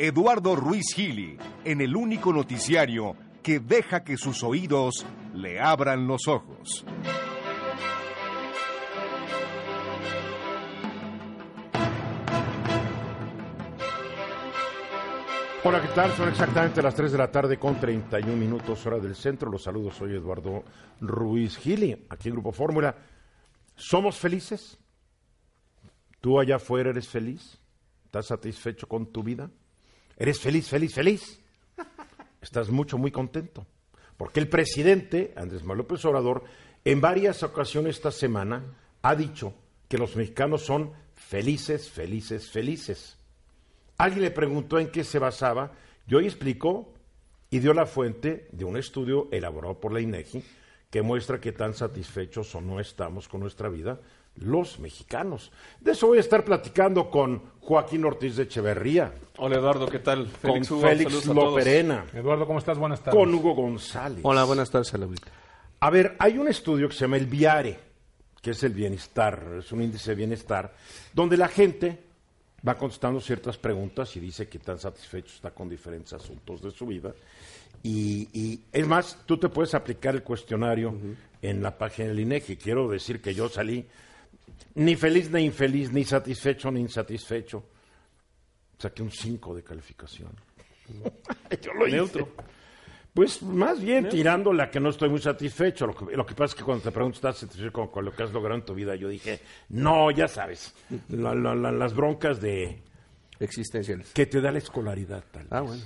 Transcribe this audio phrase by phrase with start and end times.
[0.00, 6.28] Eduardo Ruiz Gili, en el único noticiario que deja que sus oídos le abran los
[6.28, 6.86] ojos.
[15.64, 16.12] Hola, ¿qué tal?
[16.12, 19.50] Son exactamente las 3 de la tarde con 31 minutos hora del centro.
[19.50, 20.62] Los saludos, soy Eduardo
[21.00, 22.94] Ruiz Gili, aquí en Grupo Fórmula.
[23.74, 24.78] ¿Somos felices?
[26.20, 27.58] ¿Tú allá afuera eres feliz?
[28.04, 29.50] ¿Estás satisfecho con tu vida?
[30.18, 31.40] Eres feliz, feliz, feliz.
[32.42, 33.66] Estás mucho, muy contento.
[34.16, 36.42] Porque el presidente, Andrés Manuel López Obrador,
[36.84, 38.64] en varias ocasiones esta semana
[39.02, 39.54] ha dicho
[39.88, 43.16] que los mexicanos son felices, felices, felices.
[43.96, 45.72] Alguien le preguntó en qué se basaba
[46.08, 46.92] y hoy explicó
[47.48, 50.42] y dio la fuente de un estudio elaborado por la INEGI
[50.90, 54.00] que muestra que tan satisfechos o no estamos con nuestra vida
[54.40, 55.52] los mexicanos.
[55.80, 59.12] De eso voy a estar platicando con Joaquín Ortiz de Echeverría.
[59.36, 60.26] Hola Eduardo, ¿qué tal?
[60.26, 62.06] Félix con Félix Loperena.
[62.14, 62.78] Eduardo, ¿cómo estás?
[62.78, 63.18] Buenas tardes.
[63.18, 64.20] Con Hugo González.
[64.22, 65.28] Hola, buenas tardes, Alavita.
[65.80, 67.78] A ver, hay un estudio que se llama el Viare,
[68.42, 70.74] que es el bienestar, es un índice de bienestar,
[71.12, 71.98] donde la gente
[72.66, 76.86] va contestando ciertas preguntas y dice que tan satisfecho está con diferentes asuntos de su
[76.86, 77.12] vida.
[77.82, 80.94] Y, es más, tú te puedes aplicar el cuestionario
[81.40, 82.56] en la página del INEGI.
[82.56, 83.86] Quiero decir que yo salí
[84.74, 87.64] ni feliz ni infeliz, ni satisfecho ni insatisfecho.
[88.78, 90.30] Saqué un 5 de calificación.
[91.62, 92.28] Yo lo Neutro.
[93.12, 95.86] Pues más bien tirando la que no estoy muy satisfecho.
[95.86, 98.54] Lo que, pasa es que cuando te pregunto, ¿estás satisfecho con, lo que has logrado
[98.54, 98.94] en tu vida?
[98.94, 100.74] Yo dije, no, ya sabes,
[101.08, 102.80] las broncas de...
[103.40, 104.12] Existenciales.
[104.12, 105.82] Que te da la escolaridad, tal Ah, bueno.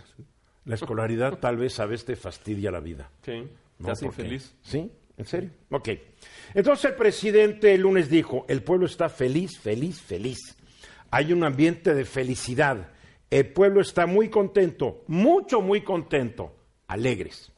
[0.64, 3.10] La escolaridad tal vez a veces te fastidia la vida.
[3.24, 3.48] Sí,
[3.82, 4.54] te hace infeliz.
[4.62, 5.50] Sí, ¿En serio?
[5.70, 5.90] Ok.
[6.54, 10.56] Entonces el presidente el lunes dijo, el pueblo está feliz, feliz, feliz.
[11.10, 12.88] Hay un ambiente de felicidad.
[13.30, 16.54] El pueblo está muy contento, mucho, muy contento,
[16.86, 17.52] alegres.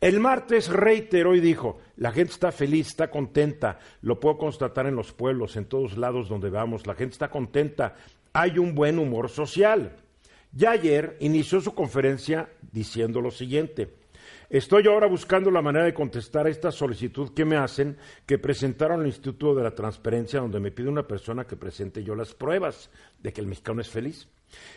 [0.00, 4.96] El martes reiteró y dijo, la gente está feliz, está contenta, lo puedo constatar en
[4.96, 7.96] los pueblos, en todos lados donde vamos, la gente está contenta,
[8.32, 9.96] hay un buen humor social.
[10.56, 13.94] Y ayer inició su conferencia diciendo lo siguiente,
[14.50, 17.96] Estoy ahora buscando la manera de contestar a esta solicitud que me hacen,
[18.26, 22.14] que presentaron al Instituto de la Transparencia, donde me pide una persona que presente yo
[22.14, 22.90] las pruebas
[23.22, 24.28] de que el mexicano es feliz.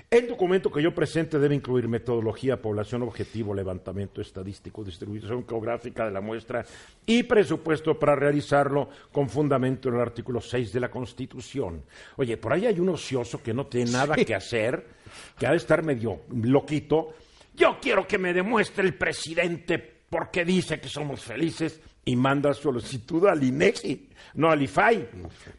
[0.10, 6.12] El documento que yo presente debe incluir metodología, población objetivo, levantamiento estadístico, distribución geográfica de
[6.12, 6.66] la muestra
[7.06, 11.84] y presupuesto para realizarlo con fundamento en el artículo 6 de la Constitución.
[12.16, 14.84] Oye, por ahí hay un ocioso que no tiene nada que hacer,
[15.38, 17.14] que ha de estar medio loquito
[17.58, 22.54] yo quiero que me demuestre el presidente por qué dice que somos felices y manda
[22.54, 25.10] solicitud al INEGI, no al IFAI.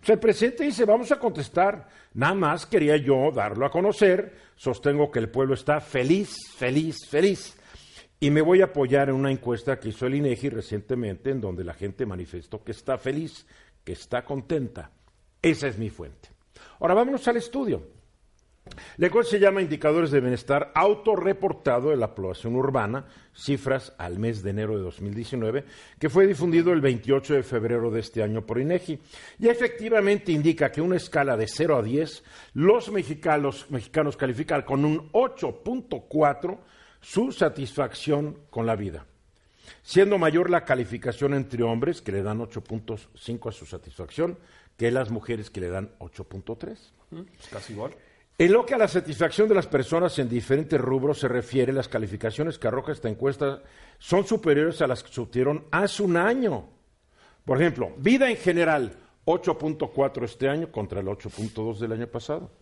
[0.06, 1.88] el presidente dice, vamos a contestar.
[2.14, 4.34] Nada más quería yo darlo a conocer.
[4.56, 7.56] Sostengo que el pueblo está feliz, feliz, feliz.
[8.20, 11.64] Y me voy a apoyar en una encuesta que hizo el INEGI recientemente, en donde
[11.64, 13.44] la gente manifestó que está feliz,
[13.84, 14.90] que está contenta.
[15.42, 16.30] Esa es mi fuente.
[16.80, 17.97] Ahora vámonos al estudio.
[18.96, 24.42] La cual se llama Indicadores de Bienestar Autorreportado de la Población Urbana, cifras al mes
[24.42, 25.64] de enero de 2019,
[25.98, 28.98] que fue difundido el 28 de febrero de este año por INEGI.
[29.38, 32.24] Y efectivamente indica que una escala de 0 a 10,
[32.54, 36.58] los mexicanos, mexicanos califican con un 8.4
[37.00, 39.06] su satisfacción con la vida.
[39.82, 44.38] Siendo mayor la calificación entre hombres, que le dan 8.5 a su satisfacción,
[44.76, 46.78] que las mujeres que le dan 8.3.
[47.50, 47.92] Casi igual.
[48.40, 51.88] En lo que a la satisfacción de las personas en diferentes rubros se refiere, las
[51.88, 53.64] calificaciones que arroja esta encuesta
[53.98, 56.68] son superiores a las que se obtuvieron hace un año.
[57.44, 58.92] Por ejemplo, vida en general,
[59.24, 62.52] 8.4 este año contra el 8.2 del año pasado.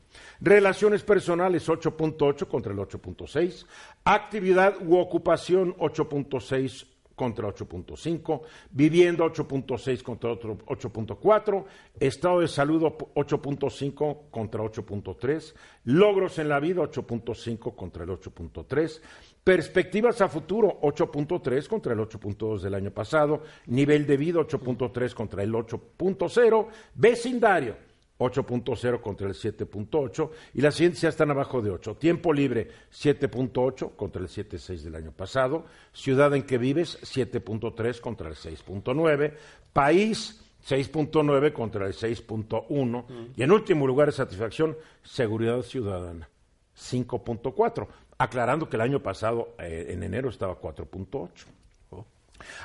[0.40, 3.67] Relaciones personales, 8.8 contra el 8.6.
[4.02, 11.64] Actividad u ocupación, 8.6 contra 8.5, vivienda 8.6 contra 8.4,
[11.98, 15.54] estado de salud 8.5 contra 8.3,
[15.84, 19.00] logros en la vida 8.5 contra el 8.3,
[19.42, 25.42] perspectivas a futuro 8.3 contra el 8.2 del año pasado, nivel de vida 8.3 contra
[25.42, 27.86] el 8.0, vecindario
[28.18, 31.96] 8.0 contra el 7.8 y las siguientes ya están abajo de 8.
[31.96, 35.66] Tiempo libre 7.8 contra el 7.6 del año pasado.
[35.92, 39.34] Ciudad en que vives 7.3 contra el 6.9.
[39.72, 43.04] País 6.9 contra el 6.1.
[43.36, 46.28] Y en último lugar de satisfacción, seguridad ciudadana
[46.76, 47.86] 5.4.
[48.18, 51.28] Aclarando que el año pasado, eh, en enero, estaba 4.8.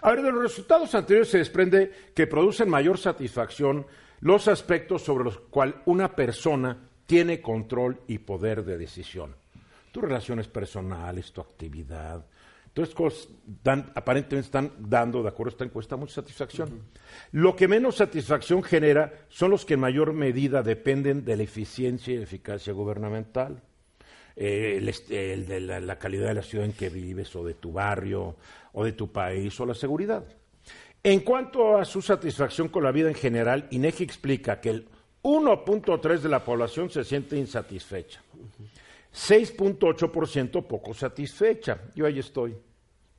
[0.01, 3.85] A ver, de los resultados anteriores se desprende que producen mayor satisfacción
[4.21, 9.35] los aspectos sobre los cuales una persona tiene control y poder de decisión.
[9.91, 12.25] Tus relaciones personales, tu actividad.
[12.67, 13.27] Entonces, cosas
[13.61, 16.83] dan, aparentemente están dando, de acuerdo a esta encuesta, mucha satisfacción.
[17.33, 22.13] Lo que menos satisfacción genera son los que en mayor medida dependen de la eficiencia
[22.13, 23.61] y eficacia gubernamental.
[24.37, 27.55] Eh, el, el de la, la calidad de la ciudad en que vives, o de
[27.55, 28.37] tu barrio,
[28.71, 30.23] o de tu país, o la seguridad.
[31.03, 34.87] En cuanto a su satisfacción con la vida en general, INEGI explica que el
[35.23, 38.21] 1.3 de la población se siente insatisfecha,
[39.11, 41.81] 6.8% poco satisfecha.
[41.95, 42.55] Yo ahí estoy,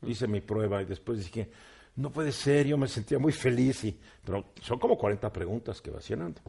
[0.07, 1.51] hice mi prueba y después dije,
[1.97, 5.91] no puede ser, yo me sentía muy feliz, y, pero son como 40 preguntas que
[5.91, 6.41] va llenando.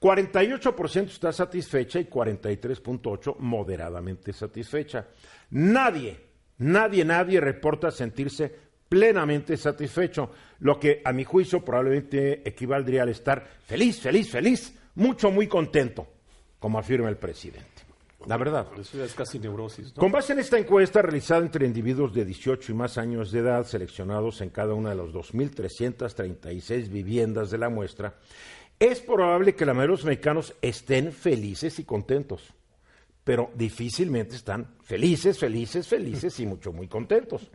[0.00, 5.08] 48% está satisfecha y 43.8% moderadamente satisfecha.
[5.50, 6.20] Nadie,
[6.56, 13.46] nadie, nadie reporta sentirse plenamente satisfecho, lo que a mi juicio probablemente equivaldría al estar
[13.64, 16.08] feliz, feliz, feliz, mucho, muy contento,
[16.58, 17.68] como afirma el presidente.
[18.26, 18.66] La verdad.
[18.78, 19.94] Eso ya es casi neurosis.
[19.94, 20.00] ¿no?
[20.00, 23.64] Con base en esta encuesta realizada entre individuos de 18 y más años de edad,
[23.64, 28.16] seleccionados en cada una de las 2.336 viviendas de la muestra,
[28.80, 32.52] es probable que la mayoría de los mexicanos estén felices y contentos,
[33.22, 37.48] pero difícilmente están felices, felices, felices y mucho, muy contentos.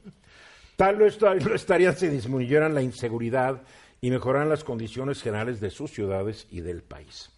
[0.76, 3.62] Tal lo, lo estarían si disminuyeran la inseguridad
[4.02, 7.32] y mejoraran las condiciones generales de sus ciudades y del país.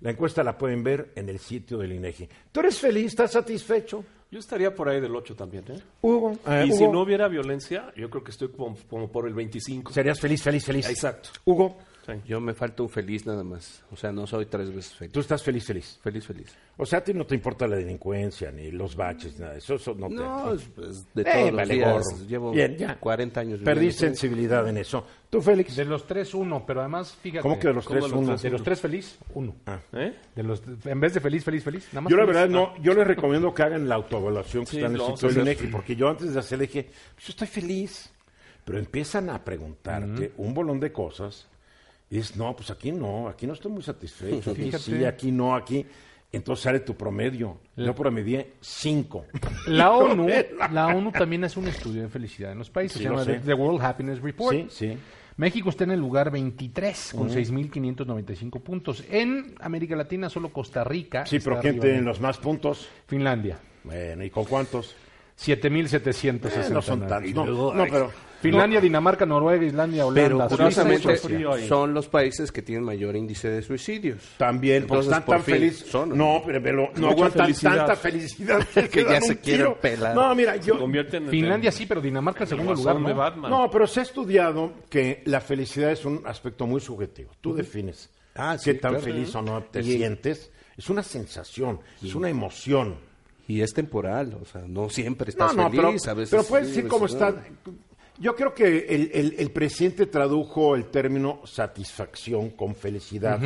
[0.00, 2.28] La encuesta la pueden ver en el sitio del INEGI.
[2.52, 3.06] ¿Tú eres feliz?
[3.06, 4.04] ¿Estás satisfecho?
[4.30, 5.80] Yo estaría por ahí del 8 también, ¿eh?
[6.02, 6.32] Hugo.
[6.46, 9.92] eh, y si no hubiera violencia, yo creo que estoy como, como por el 25.
[9.92, 10.88] Serías feliz, feliz, feliz.
[10.88, 11.30] Exacto.
[11.44, 11.78] Hugo,
[12.26, 13.82] Yo me falta un feliz nada más.
[13.90, 15.12] O sea, no soy tres veces feliz.
[15.12, 15.98] tú estás feliz, feliz.
[16.02, 16.56] Feliz, feliz.
[16.76, 19.56] O sea, a ti no te importa la delincuencia, ni los baches, nada.
[19.56, 20.14] Eso, eso no te...
[20.14, 21.92] No, es- pues, de Eh, todos los vale días.
[21.92, 22.26] gorro.
[22.26, 22.96] Llevo Bien, ya.
[22.98, 25.06] 40 años Perdí sensibilidad en eso.
[25.30, 25.76] ¿Tú, Félix?
[25.76, 27.42] De los tres, uno, pero además, fíjate.
[27.42, 28.36] ¿Cómo que de los ¿Cómo tres, los uno?
[28.36, 29.54] De los tres feliz, uno.
[29.92, 30.14] ¿Eh?
[30.34, 31.88] De los, en vez de feliz, feliz, feliz.
[31.92, 32.34] Nada más Yo la feliz.
[32.36, 35.28] verdad no, yo les recomiendo que hagan la autoevaluación que Sí, está en el sitio
[35.30, 35.38] del.
[35.42, 38.12] INEGI, porque yo antes de hacer le dije, pues yo estoy feliz,
[38.64, 41.48] pero empiezan a preguntarte un bolón de cosas
[42.14, 45.56] y dices, no, pues aquí no, aquí no estoy muy satisfecho, aquí sí, aquí no,
[45.56, 45.84] aquí,
[46.30, 49.26] entonces sale tu promedio, yo promedié cinco.
[49.66, 50.28] La ONU,
[50.70, 52.98] la ONU también hace un estudio de felicidad en los países.
[52.98, 53.24] Sí, se llama.
[53.24, 54.56] The World Happiness Report.
[54.56, 54.98] Sí, sí.
[55.38, 59.02] México está en el lugar 23 con 6.595 puntos.
[59.10, 61.26] En América Latina solo Costa Rica.
[61.26, 62.88] Sí, pero ¿quién tiene los más puntos?
[63.08, 63.58] Finlandia.
[63.82, 64.94] Bueno, ¿y con cuántos?
[65.36, 66.66] 7.760.
[66.68, 67.34] Eh, no son tantos.
[67.34, 68.12] No, no, pero
[68.50, 70.54] Finlandia, Dinamarca, Noruega, Islandia, Pero Holanda.
[70.54, 74.20] Y curiosamente son los países que tienen mayor índice de suicidios.
[74.38, 75.88] también, Entonces, están por tan felices.
[75.90, 77.76] son- No, pero, pero no aguantan felicidad.
[77.78, 80.14] tanta felicidad que, Que ya se quieren pelar.
[80.14, 83.08] No, mira, yo, Convierten en- Finlandia sí, pero Dinamarca en segundo lugar, ¿no?
[83.08, 83.50] de Batman.
[83.50, 87.30] No, pero se ha estudiado que la felicidad es un aspecto muy subjetivo.
[87.40, 89.04] Tú defines Ah, qué tan claro.
[89.04, 90.50] feliz o no te Y- sientes.
[90.76, 92.96] Es una sensación, es una emoción.
[93.46, 96.08] Y es temporal, o sea, no siempre estás no, pero, feliz.
[96.08, 97.34] a veces pero puedes sí, decir cómo está.
[98.18, 103.40] Yo creo que el, el- el presidente tradujo el término satisfacción con felicidad.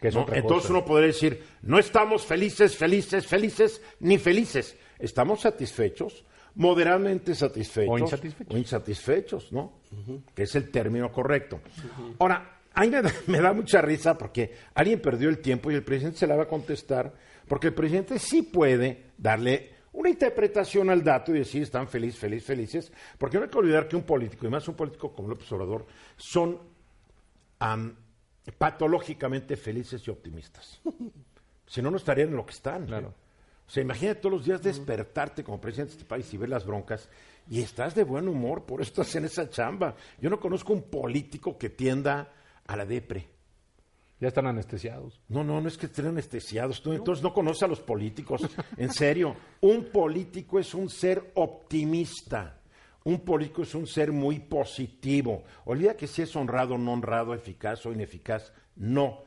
[0.00, 0.22] Que es ¿no?
[0.22, 0.72] otra Entonces cosa.
[0.78, 4.76] uno podría decir, no estamos felices, felices, felices, ni felices.
[4.98, 6.24] Estamos satisfechos,
[6.56, 7.92] moderadamente satisfechos.
[7.92, 8.54] O insatisfechos.
[8.54, 9.72] o insatisfechos, ¿no?
[10.34, 11.60] Que es el término correcto.
[12.18, 15.74] Ahora, a mí me da, me da mucha risa porque alguien perdió el tiempo y
[15.74, 17.12] el presidente se la va a contestar,
[17.48, 22.46] porque el presidente sí puede darle una interpretación al dato y decir están felices, felices,
[22.46, 25.50] felices, porque no hay que olvidar que un político, y más un político como López
[25.52, 26.58] Obrador, son
[27.58, 27.94] am,
[28.56, 30.80] patológicamente felices y optimistas.
[31.66, 32.86] si no, no estarían en lo que están.
[32.86, 33.14] Claro.
[33.66, 36.66] O sea, imagínate todos los días despertarte como presidente de este país y ver las
[36.66, 37.08] broncas
[37.48, 39.96] y estás de buen humor, por eso estás en esa chamba.
[40.20, 42.32] Yo no conozco un político que tienda
[42.66, 43.31] a la depre.
[44.22, 45.20] Ya están anestesiados.
[45.28, 46.80] No, no, no es que estén anestesiados.
[46.80, 48.48] Tú entonces no conoces a los políticos.
[48.76, 52.60] En serio, un político es un ser optimista.
[53.02, 55.42] Un político es un ser muy positivo.
[55.64, 58.52] Olvida que si es honrado, no honrado, eficaz o ineficaz.
[58.76, 59.18] No.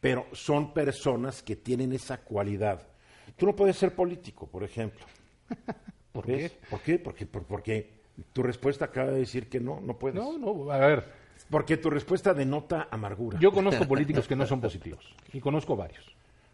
[0.00, 2.88] Pero son personas que tienen esa cualidad.
[3.36, 5.06] Tú no puedes ser político, por ejemplo.
[6.10, 6.50] ¿Por ¿Ves?
[6.50, 6.58] qué?
[6.70, 6.98] ¿Por qué?
[6.98, 7.90] Porque, por- porque
[8.32, 10.16] tu respuesta acaba de decir que no, no puedes.
[10.20, 11.04] No, no, a ver.
[11.50, 13.38] Porque tu respuesta denota amargura.
[13.38, 15.14] Yo conozco políticos que no son positivos.
[15.32, 16.04] Y conozco varios.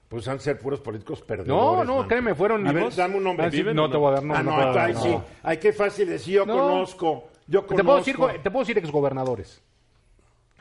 [0.08, 1.86] Pues han ser puros políticos No, perdedores.
[1.86, 2.08] no, man.
[2.08, 3.46] créeme, fueron A ver, dame un nombre.
[3.46, 4.38] Ah, sí, ¿Viven no te voy a dar nombre.
[4.38, 5.08] Ah, no, no ay, sí.
[5.08, 5.24] no.
[5.44, 6.34] Ay, qué fácil decir.
[6.34, 6.54] Yo No.
[6.58, 7.28] conozco.
[7.46, 7.84] Yo Te conozco.
[7.86, 9.62] puedo decir, te puedo decir exgobernadores.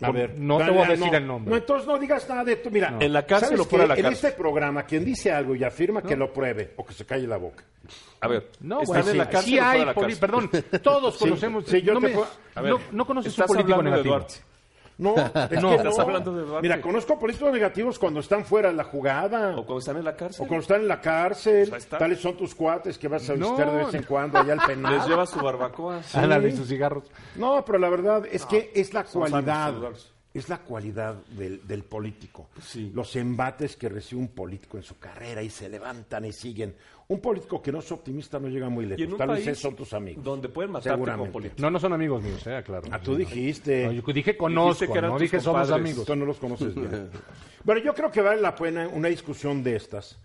[0.01, 1.17] A ver, no te voy a decir no.
[1.17, 1.51] el nombre.
[1.51, 2.69] No, entonces no digas nada de esto.
[2.71, 4.29] Mira, En la cárcel ¿sabes o fuera de la En cárcel?
[4.29, 7.37] este programa, quien dice algo y afirma que lo pruebe o que se calle la
[7.37, 7.63] boca.
[8.21, 9.93] A ver, No, ¿están bueno, en la sí, cárcel sí o fuera hay, de la
[9.93, 10.17] cárcel?
[10.19, 10.49] perdón,
[10.83, 11.65] todos Sí, conocemos.
[11.65, 14.15] sí, yo no, me- puedo- ver, no, no conoces un político de negativo.
[14.15, 14.35] Duarte.
[14.99, 15.15] No,
[15.49, 15.69] es No.
[15.69, 16.03] que Estás no.
[16.03, 16.61] hablando de Duarte.
[16.61, 19.51] Mira, conozco políticos negativos cuando están fuera de la jugada.
[19.57, 20.47] O cuando están en la O cárcel.
[20.47, 23.45] cuando están en la cárcel, Pues tales son tus cuates que vas a No.
[23.53, 24.97] visitar de vez en cuando allá al penal.
[24.97, 26.01] Les lleva su barbacoa.
[26.13, 27.05] Ándale, y sus cigarros.
[27.35, 30.13] No, pero la verdad es que es la cualidad, sanos.
[30.33, 32.49] Es la cualidad del, del político.
[32.61, 32.91] Sí.
[32.93, 36.75] Los embates que recibe un político en su carrera y se levantan y siguen.
[37.07, 39.11] Un político que no es optimista no llega muy Y en lejos.
[39.13, 40.23] un Tal vez son tus amigos.
[40.23, 41.31] donde pueden matarte como Seguramente.
[41.33, 41.61] político.
[41.63, 42.87] No, no son amigos míos, eh, claro.
[42.91, 43.85] Ah, tú dijiste.
[43.87, 45.85] No, yo dije conozco, que eran no dije somos compadres.
[45.87, 46.05] amigos.
[46.05, 47.09] Tú no los conoces bien.
[47.63, 50.19] bueno, yo creo que vale la pena una discusión de estas.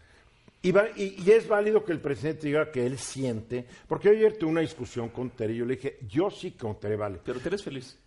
[0.60, 4.14] Y, va- y- y es válido que el presidente diga que él siente, porque yo
[4.14, 7.18] ayer tuve una discusión con Tere y yo le dije, yo sí con Tere vale.
[7.24, 7.98] Pero tú eres feliz.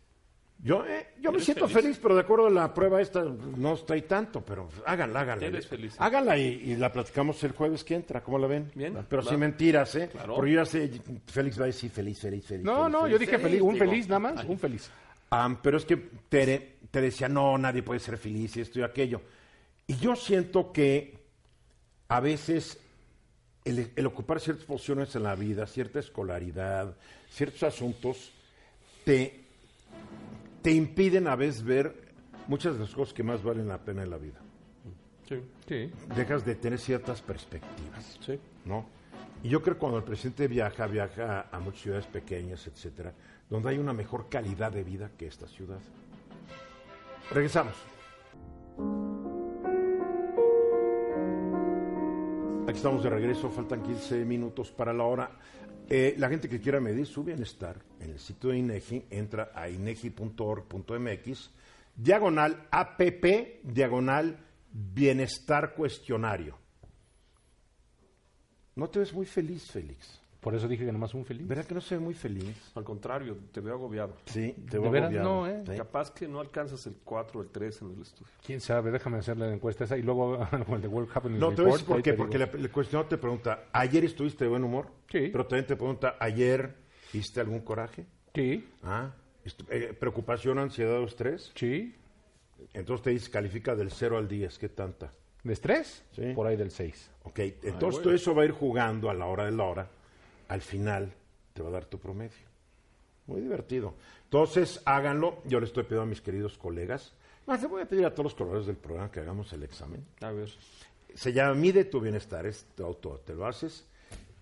[0.60, 1.84] Yo, eh, yo me ¿Eres siento feliz?
[1.84, 2.00] feliz?
[2.02, 5.46] pero de acuerdo a la prueba esta no estoy tanto, pero háganla, háganla.
[5.46, 5.96] Eres feliz.
[6.00, 8.72] Háganla y, y la platicamos el jueves que entra, ¿cómo la ven?
[8.74, 9.30] Bien, Pero va.
[9.30, 10.10] sin mentiras, ¿eh?
[10.12, 10.36] Claro.
[10.36, 10.90] Porque yo ya sé,
[11.28, 12.66] Félix va a decir feliz, feliz, feliz.
[12.66, 13.86] No, feliz, no, feliz, yo dije feliz, un digo.
[13.86, 14.90] feliz nada más, un feliz.
[15.62, 15.98] Pero es que
[16.28, 19.22] Tere, te decía, no, nadie puede ser feliz y esto y aquello.
[19.86, 21.18] Y yo siento que
[22.08, 22.80] a veces
[23.64, 26.96] el, el ocupar ciertas posiciones en la vida, cierta escolaridad,
[27.30, 28.32] ciertos asuntos,
[29.06, 29.47] te,
[30.68, 31.96] te impiden a veces ver
[32.50, 34.38] muchas de las cosas que más valen la pena en la vida.
[35.26, 35.42] Sí.
[35.66, 35.90] Sí.
[36.14, 38.20] Dejas de tener ciertas perspectivas.
[38.20, 38.38] Sí.
[38.66, 38.86] ¿no?
[39.44, 43.14] Y yo creo que cuando el presidente viaja, viaja a muchas ciudades pequeñas, etcétera,
[43.50, 45.80] donde hay una mejor calidad de vida que esta ciudad.
[47.32, 47.76] Regresamos.
[52.68, 55.32] Aquí estamos de regreso, faltan 15 minutos para la hora.
[55.90, 59.70] Eh, la gente que quiera medir su bienestar en el sitio de INEGI entra a
[59.70, 61.50] inegi.org.mx,
[61.96, 64.38] diagonal APP, diagonal
[64.72, 66.58] bienestar cuestionario.
[68.76, 70.20] No te ves muy feliz, Félix.
[70.48, 71.46] Por eso dije que nomás un feliz.
[71.46, 72.72] ¿Verdad que no se ve muy feliz?
[72.74, 74.14] Al contrario, te veo agobiado.
[74.28, 75.30] Sí, te De veo veras, agobiado.
[75.42, 75.62] no, ¿eh?
[75.68, 75.76] Sí.
[75.76, 78.32] Capaz que no alcanzas el 4 o el 3 en el estudio.
[78.46, 81.54] Quién sabe, déjame hacerle la encuesta esa y luego con el de World Happening No,
[81.54, 81.78] te voy a Report.
[81.78, 82.14] decir por qué.
[82.14, 84.88] Porque la- el cuestionario te pregunta, ¿ayer estuviste de buen humor?
[85.12, 85.28] Sí.
[85.34, 86.76] Pero también te pregunta, ¿ayer
[87.12, 88.06] hiciste algún coraje?
[88.34, 89.12] Sí, Ah,
[89.70, 91.52] eh, ¿Preocupación, ansiedad o estrés?
[91.56, 91.94] sí.
[92.74, 95.12] Entonces te dice, califica del 0 al 10, ¿qué tanta?
[95.44, 96.04] ¿De estrés?
[96.14, 96.32] Sí.
[96.34, 97.12] Por ahí del 6.
[97.24, 99.90] Ok, entonces todo eso va a ir jugando a la hora de la hora.
[100.48, 101.14] Al final
[101.54, 102.48] te va a dar tu promedio.
[103.26, 103.94] Muy divertido.
[104.24, 105.42] Entonces, háganlo.
[105.46, 107.14] Yo le estoy pidiendo a mis queridos colegas.
[107.46, 110.06] Más, le voy a pedir a todos los colaboradores del programa que hagamos el examen.
[110.22, 110.50] A ver.
[111.14, 112.46] Se llama Mide tu bienestar.
[112.46, 113.20] Es tu autor.
[113.26, 113.86] Te lo haces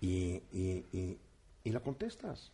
[0.00, 1.18] y, y, y,
[1.64, 2.52] y la contestas.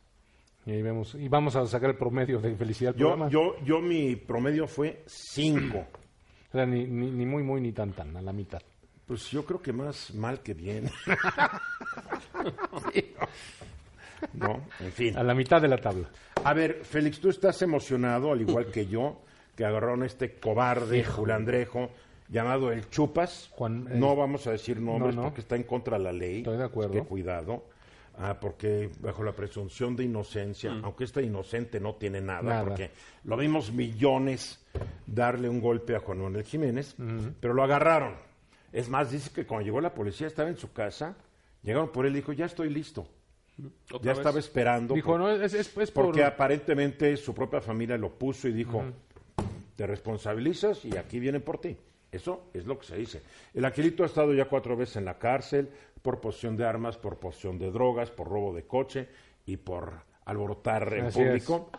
[0.64, 1.14] Y ahí vemos.
[1.16, 3.28] Y vamos a sacar el promedio de felicidad Yo, programa.
[3.30, 5.78] yo, yo mi promedio fue 5.
[5.78, 8.62] O sea, ni, ni, ni muy, muy, ni tan, tan, a la mitad.
[9.06, 10.90] Pues yo creo que más mal que bien.
[14.34, 15.16] no, en fin.
[15.16, 16.08] A la mitad de la tabla.
[16.44, 19.20] A ver, Félix, tú estás emocionado, al igual que yo,
[19.56, 21.90] que agarraron a este cobarde Julandrejo
[22.28, 23.48] llamado el Chupas.
[23.52, 25.28] Juan, eh, no vamos a decir nombres no, no.
[25.28, 26.38] porque está en contra de la ley.
[26.38, 26.92] Estoy de acuerdo.
[26.92, 27.64] Que cuidado.
[28.18, 32.64] Ah, porque bajo la presunción de inocencia, aunque este inocente no tiene nada, Nada.
[32.64, 32.90] porque
[33.24, 34.62] lo vimos millones
[35.06, 36.94] darle un golpe a Juan Manuel Jiménez,
[37.40, 38.14] pero lo agarraron.
[38.72, 41.14] Es más, dice que cuando llegó la policía estaba en su casa,
[41.62, 43.06] llegaron por él y dijo, ya estoy listo.
[43.92, 44.18] ¿Otra Ya vez?
[44.18, 44.94] estaba esperando.
[44.94, 46.06] Dijo, por- no, es, es, es por...
[46.06, 48.82] porque aparentemente su propia familia lo puso y dijo,
[49.76, 51.76] te responsabilizas y aquí vienen por ti.
[52.10, 53.22] Eso es lo que se dice.
[53.54, 55.68] El Aquilito ha estado ya cuatro veces en la cárcel
[56.02, 59.08] por posesión de armas, por posesión de drogas, por robo de coche
[59.46, 59.92] y por
[60.24, 61.70] alborotar en público.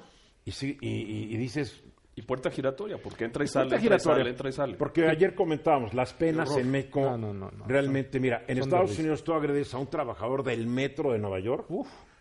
[0.45, 1.82] Y, sí, y, y- y dices...
[2.15, 4.75] Y puerta giratoria, porque entra y sale, "Puerta entra y giratoria", sale, entra y sale.
[4.75, 7.65] Porque ayer comentábamos, las penas en México, No, no, no, no.
[7.65, 8.97] realmente, mira, en Estados.
[8.99, 11.67] Unidos tú agredes a un trabajador del metro de Nueva York,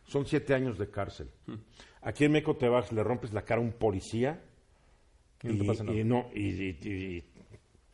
[0.07, 1.29] son siete años de cárcel.
[1.47, 1.57] Hmm.
[2.03, 4.41] Aquí en México te vas, le rompes la cara a un policía
[5.43, 5.97] Y no te pasa nada.
[5.99, 7.25] y no, y, y- y-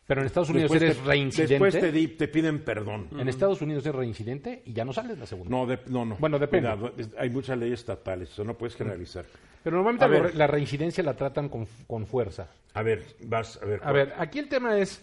[0.07, 1.53] Pero en Estados Unidos después, eres te, reincidente.
[1.55, 3.09] después te, di- te piden perdón.
[3.19, 5.51] En Estados Unidos eres reincidente y ya no sales la segunda.
[5.51, 6.17] No, de- no, no.
[6.17, 6.71] Bueno, depende.
[7.19, 9.27] Hay muchas leyes estatales, eso no puedes generalizar.
[9.63, 10.35] Pero normalmente A ver.
[10.35, 12.49] la reincidencia la tratan con, con fuerza.
[12.75, 13.81] A ver, vas, a ver.
[13.83, 15.03] A ver, aquí el tema es,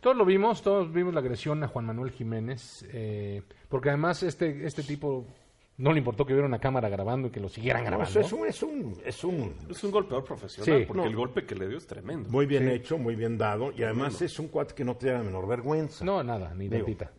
[0.00, 4.66] todos lo vimos, todos vimos la agresión a Juan Manuel Jiménez, eh, porque además este,
[4.66, 5.26] este tipo
[5.76, 8.08] No le importó que hubiera una cámara grabando y que lo siguieran No, grabando.
[8.08, 10.84] eso es un, es un, es un Es un golpeador profesional, Sí.
[10.86, 11.08] porque No.
[11.08, 12.28] el golpe que le dio es tremendo.
[12.30, 15.24] muy bien hecho, muy bien dado, y además es un cuate que no tiene la
[15.24, 16.04] menor vergüenza.
[16.04, 17.10] No, nada, ni tantita.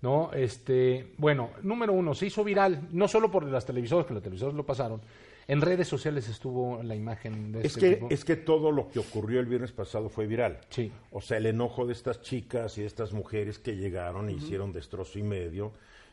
[0.00, 4.22] No, este, bueno, número uno, se hizo viral, no solo por las televisoras, que los
[4.22, 5.02] televisores lo pasaron,
[5.50, 8.06] en redes sociales estuvo la imagen de Es este que, tipo.
[8.10, 10.60] es que todo lo que ocurrió el viernes pasado fue viral.
[10.68, 10.92] Sí.
[11.10, 14.72] O sea, el enojo de estas chicas y de estas mujeres que llegaron e hicieron
[14.72, 15.72] destrozo y medio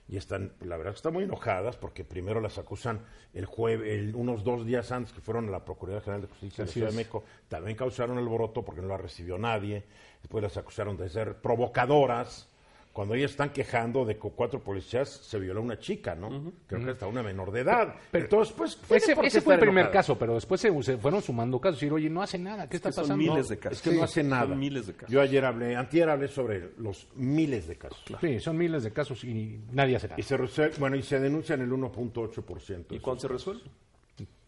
[0.09, 3.01] y están, la verdad que están muy enojadas porque primero las acusan
[3.35, 6.71] el jueves, unos dos días antes que fueron a la Procuraduría General de Justicia de
[6.71, 9.83] Ciudad de México, también causaron alboroto porque no la recibió nadie,
[10.19, 12.49] después las acusaron de ser provocadoras,
[12.97, 16.51] cuando ellas están quejando de que cuatro policías se violó una chica, ¿no?
[16.65, 17.93] Creo que hasta una menor de edad.
[18.09, 19.91] Pero- Entonces, pues, ese ese fue el primer enojada.
[19.91, 21.77] caso, pero después se, se fueron sumando casos.
[21.83, 23.23] Y decir, oye, no hace nada, ¿qué está que son pasando?
[23.23, 23.77] miles de casos.
[23.77, 24.55] Es que no hace Son nada.
[24.55, 25.09] miles de casos.
[25.13, 28.03] Yo ayer hablé, antier hablé sobre los miles de casos.
[28.19, 30.19] Sí, son miles de casos y nadie hace nada.
[30.19, 32.85] Y se, rece- bueno, y se denuncian el 1.8%.
[32.89, 33.61] ¿Y Eso cuándo se resuelve?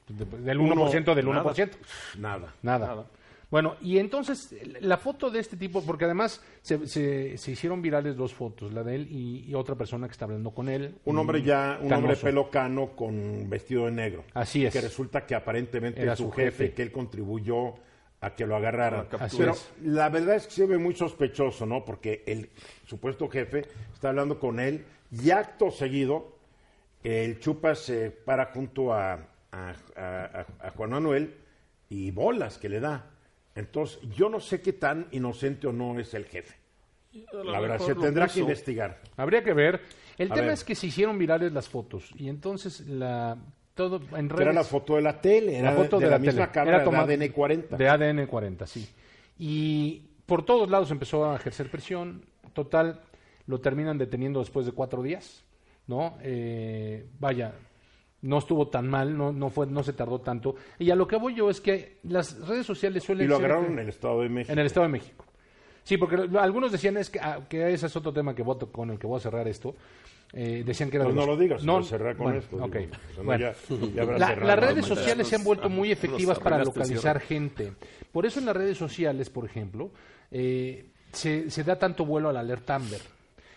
[0.08, 1.60] De- Del 1% del 1%.
[1.60, 2.52] es Nada.
[2.64, 2.88] Nada.
[2.88, 3.06] Nada.
[3.52, 8.16] Bueno, y entonces la foto de este tipo, porque además se, se- se hicieron virales
[8.16, 10.96] dos fotos, la de él y, y otra persona que está hablando con él.
[11.06, 11.96] Un hombre ya, un Canoso.
[12.12, 14.24] hombre pelo cano con vestido de negro.
[14.36, 14.74] Así es.
[14.74, 16.74] Que resulta que aparentemente Era es su su jefe, jefe.
[16.76, 17.74] que él contribuyó
[18.22, 19.08] a que lo agarraran.
[19.36, 21.84] Pero la verdad es que se ve muy sospechoso, ¿no?
[21.86, 22.50] Porque el
[22.86, 26.38] supuesto jefe está hablando con él y acto seguido
[27.04, 31.34] el chupa se para junto a, a- a- a- a Juan Manuel
[31.90, 33.10] y bolas que le da.
[33.60, 36.56] Entonces, yo no sé qué tan inocente o no es el jefe.
[37.44, 39.00] La verdad, se tendrá que investigar.
[39.18, 39.82] Habría que ver.
[40.18, 40.54] El A tema ver.
[40.54, 43.38] es que se hicieron virales las fotos y entonces la
[43.74, 44.42] todo en redes.
[44.42, 46.52] era la foto de la tele, era la foto de, de, la, la, misma tele.
[46.52, 47.78] cámara Era tomada- de ADN 40.
[47.78, 48.90] De ADN 40, sí.
[49.38, 52.26] Y por todos lados empezó a ejercer presión.
[52.54, 53.00] Total,
[53.48, 55.44] lo terminan deteniendo después de cuatro días,
[55.88, 56.18] ¿no?
[56.22, 57.54] Eh, vaya,
[58.22, 60.56] no estuvo tan mal, no, no, fue, no se tardó tanto.
[60.78, 63.46] Y a lo que voy yo es que las redes sociales suelen y lo ser-
[63.46, 64.52] agarraron en el Estado de México.
[64.54, 65.26] en el Estado de México.
[65.84, 68.72] Sí, porque lo- algunos decían es que, ah, que ese es otro tema que voto
[68.72, 69.76] con el que voy a cerrar esto.
[70.32, 72.26] Eh, decían que era Pues de no los- lo digas, no, voy a cerrar con
[72.26, 72.56] bueno, esto.
[72.58, 72.76] ok.
[72.76, 73.54] digo, o sea, no, Bueno.
[73.96, 77.74] ya- La- las redes no, sociales se han vuelto muy efectivas para localizar gente.
[78.12, 79.90] Por eso en las redes sociales, por ejemplo,
[80.30, 83.02] eh, se, se da tanto vuelo a la alerta Amber.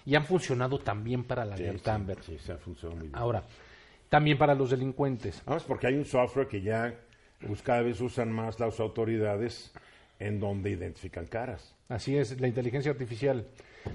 [0.06, 2.18] Y han funcionado también para la Sí, alerta sí, Amber.
[2.22, 3.16] sí, se ha funcionado muy bien.
[3.20, 3.42] Ahora,
[4.12, 5.42] también para los delincuentes.
[5.46, 6.94] Vamos, porque hay un software que ya
[7.46, 9.72] pues, cada vez usan más las autoridades
[10.18, 11.74] en donde identifican caras.
[11.88, 13.46] Así es, la inteligencia artificial.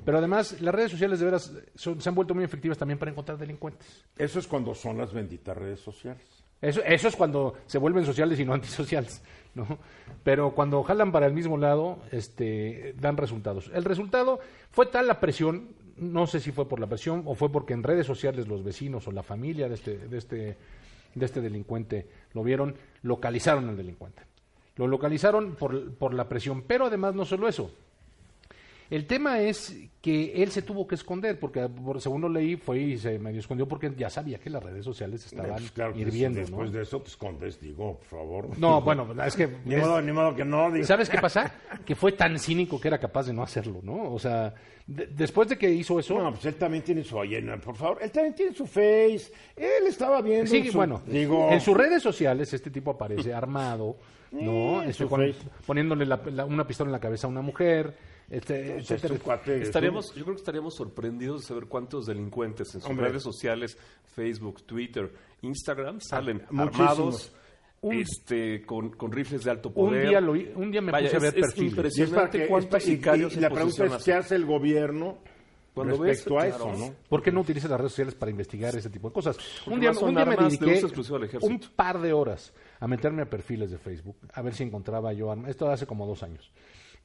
[0.03, 3.11] Pero además, las redes sociales de veras son- se han vuelto muy efectivas también para
[3.11, 4.03] encontrar delincuentes.
[4.17, 6.23] Eso es cuando son las benditas redes sociales.
[6.63, 9.21] Eso, eso es cuando se vuelven sociales y no antisociales,
[9.53, 9.77] ¿no?
[10.23, 13.69] Pero cuando jalan para el mismo lado, este, dan resultados.
[13.71, 14.39] El resultado
[14.71, 17.83] fue tal la presión, no sé si fue por la presión o fue porque en
[17.83, 20.57] redes sociales los vecinos o la familia de este, de este,
[21.15, 24.23] de este delincuente lo vieron, localizaron al delincuente.
[24.75, 27.71] Lo localizaron por, por la presión, pero además no solo eso.
[28.89, 32.79] El tema es que él se tuvo que esconder, porque por, según lo leí, fue
[32.79, 36.39] y se medio escondió porque ya sabía que las redes sociales estaban Pues, claro hirviendo.
[36.39, 36.77] después ¿no?
[36.77, 38.57] de eso te escondes, digo, por favor.
[38.57, 39.47] No, bueno, es que...
[39.65, 40.71] Ni es- modo, ni modo que no.
[40.71, 40.85] digo.
[40.85, 41.53] ¿Sabes qué pasa?
[41.85, 44.13] Que fue tan cínico que era capaz de no hacerlo, ¿no?
[44.13, 44.53] O sea,
[44.85, 46.17] de- después de que hizo eso...
[46.17, 49.31] No, pues él también tiene su, oye, no, por favor, él también tiene su face.
[49.57, 50.49] Él estaba viendo.
[50.49, 53.97] Sí, su- bueno, digo, en sus redes sociales este tipo aparece armado,
[54.31, 54.83] ¿no?
[54.85, 55.35] face.
[55.65, 57.93] poniéndole la- la- una pistola en la cabeza a una mujer,
[58.29, 62.81] este, este cuate es Estaríamos, yo creo que estaríamos sorprendidos de saber cuántos delincuentes en
[62.81, 63.07] sus Hombre.
[63.09, 63.77] redes sociales,
[64.15, 65.11] Facebook, Twitter,
[65.41, 66.89] Instagram, salen muchísimos.
[66.89, 67.33] armados,
[67.83, 70.09] este, con, con rifles de alto Un poder.
[70.09, 71.71] día, lo, vi- un día me Vaya, puse a es- ver es perfiles.
[71.73, 71.99] impresionante.
[71.99, 72.83] Y es para que-
[73.27, 75.19] es y- la pregunta es: ¿qué hace el gobierno
[75.73, 76.73] Cuando respecto ves, a claro.
[76.73, 76.95] eso, no?
[77.07, 79.37] ¿Por qué no utilizas las redes sociales para investigar ese tipo de cosas?
[79.63, 81.53] Porque Un día, un día me de dediqué uso exclusivo al ejército.
[81.53, 85.31] un par de horas a meterme a perfiles de Facebook, a ver si encontraba yo
[85.31, 85.51] armas.
[85.51, 86.51] Esto hace como dos años.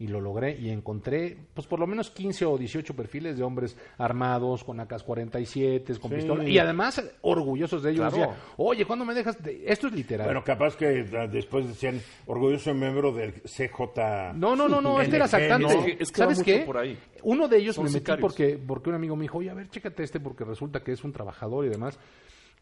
[0.02, 3.76] Y lo logré y encontré, pues por lo menos 15 o 18 perfiles de hombres
[3.98, 6.16] armados, con AK-47, con Sí.
[6.16, 6.48] pistola.
[6.48, 8.12] Y además orgullosos de ellos.
[8.12, 8.32] Claro.
[8.32, 9.40] Decía, oye, ¿cuándo me dejas?
[9.42, 10.26] de-?" Esto es literal.
[10.26, 14.32] Bueno, capaz que ah, después decían orgulloso miembro del CJ.
[14.34, 15.66] No, no, no, no, este era NG, sactante.
[15.66, 15.70] ¿no?
[15.80, 16.58] Es que- es que va ¿Sabes qué?
[16.66, 16.98] por ahí.
[17.22, 18.20] Uno de ellos Son me metí sicarios.
[18.32, 21.04] porque, porque un amigo me dijo, oye, a ver, chécate este porque resulta que es
[21.04, 21.98] un trabajador y demás.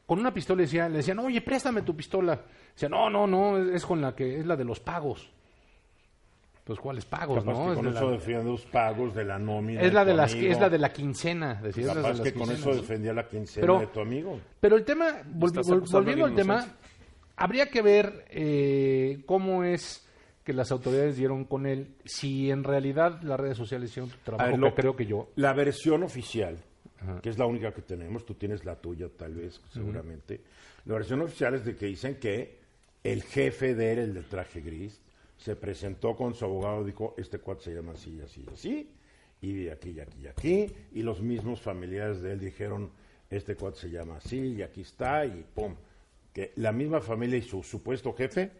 [0.04, 2.38] Con una pistola le, decía, le decían, oye, préstame tu pistola.
[2.74, 5.30] Decía, no, no, no, es, es con la que, es la de los pagos.
[6.64, 7.64] Pues, ¿cuáles pagos, Capaz no?
[7.66, 9.80] que Es con de eso la- defendía los pagos de la nómina.
[9.82, 10.52] es la de las, amigo.
[10.52, 13.60] es la de la quincena, decía, es de las que con eso defendía la quincena
[13.62, 14.38] Pero- de tu amigo.
[14.60, 16.66] Pero el tema, vol- vol- volviendo al tema,
[17.36, 20.06] habría que ver eh, cómo es
[20.44, 24.54] que las autoridades dieron con él, si en realidad las redes sociales hicieron trabajo, ver,
[24.54, 25.28] que lo- creo que yo.
[25.36, 26.56] La versión oficial
[27.22, 30.42] que es la única que tenemos, tú tienes la tuya tal vez, seguramente.
[30.84, 32.58] La versión oficial es de que dicen que
[33.02, 35.00] el jefe de él, el de traje gris,
[35.40, 38.90] se presentó con su abogado y dijo, este cuate se llama así, así, así,
[39.40, 42.90] y de aquí, y aquí, y aquí, y los mismos familiares de él dijeron,
[43.30, 45.74] este cuate se llama así, y aquí está, y pum.
[46.34, 48.52] Que la misma familia y su supuesto jefe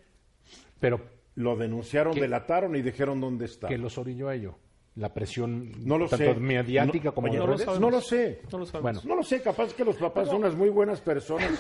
[0.81, 1.01] Pero
[1.37, 3.69] lo denunciaron, delataron y dijeron dónde está.
[3.69, 4.57] que los orilló a ello.
[5.01, 6.39] La presión No lo tanto sé.
[6.41, 7.65] mediática No- como oye, de no, lo redes.
[7.65, 7.81] sabemos.
[7.81, 8.41] no lo sé.
[8.53, 8.83] No lo sabemos.
[8.83, 9.01] Bueno.
[9.05, 11.51] No lo sé, capaz que los papás son unas muy buenas personas.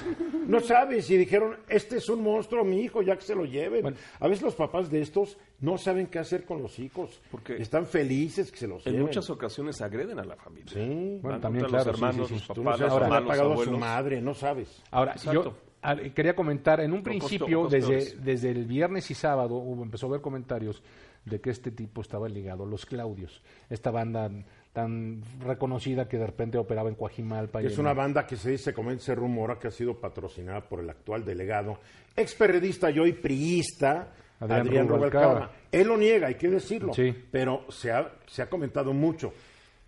[0.46, 3.80] No sabes, y dijeron, este es un monstruo, mi hijo, ya que se lo lleven.
[3.82, 3.96] Bueno.
[4.18, 7.20] A veces los papás de estos no saben qué hacer con los hijos.
[7.30, 9.06] Porque Están felices que se los En lleven.
[9.06, 10.72] muchas ocasiones agreden a la familia.
[10.72, 11.18] Sí.
[11.22, 12.44] Bueno, también, claro, los sí, hermanos, sí, sí.
[12.46, 14.34] los Tú no papás, sabes los si le ha hermanos, pagado a su madre, no
[14.34, 14.82] sabes.
[14.90, 15.44] Ahora, Exacto.
[15.44, 18.22] yo a- quería comentar, en un costo- principio, desde, peores.
[18.24, 20.82] desde el viernes y sábado, hubo, empezó a haber comentarios
[21.24, 24.30] de que este tipo estaba ligado a los Claudios, esta banda
[24.72, 27.62] tan reconocida que de repente operaba en Coajimalpa.
[27.62, 30.60] y Es en- una banda que se dice, como se rumora, que ha sido patrocinada
[30.62, 31.78] por el actual delegado,
[32.16, 35.24] ex periodista y hoy priista, Adrián Adrián, Rubalcaba.
[35.34, 35.52] Rubalcaba.
[35.72, 36.94] Él lo niega, hay que decirlo.
[36.94, 37.14] Sí.
[37.30, 39.32] Pero se ha, se ha comentado mucho.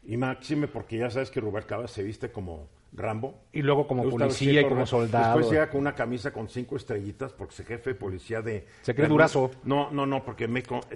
[0.05, 3.45] Y máxime porque ya sabes que Rubalcaba se viste como Rambo.
[3.53, 5.39] Y luego como policía y como soldado.
[5.39, 8.67] Después llega con una camisa con cinco estrellitas porque es jefe de policía de...
[8.83, 9.51] Se cree de- durazo.
[9.65, 10.47] No, no, no, porque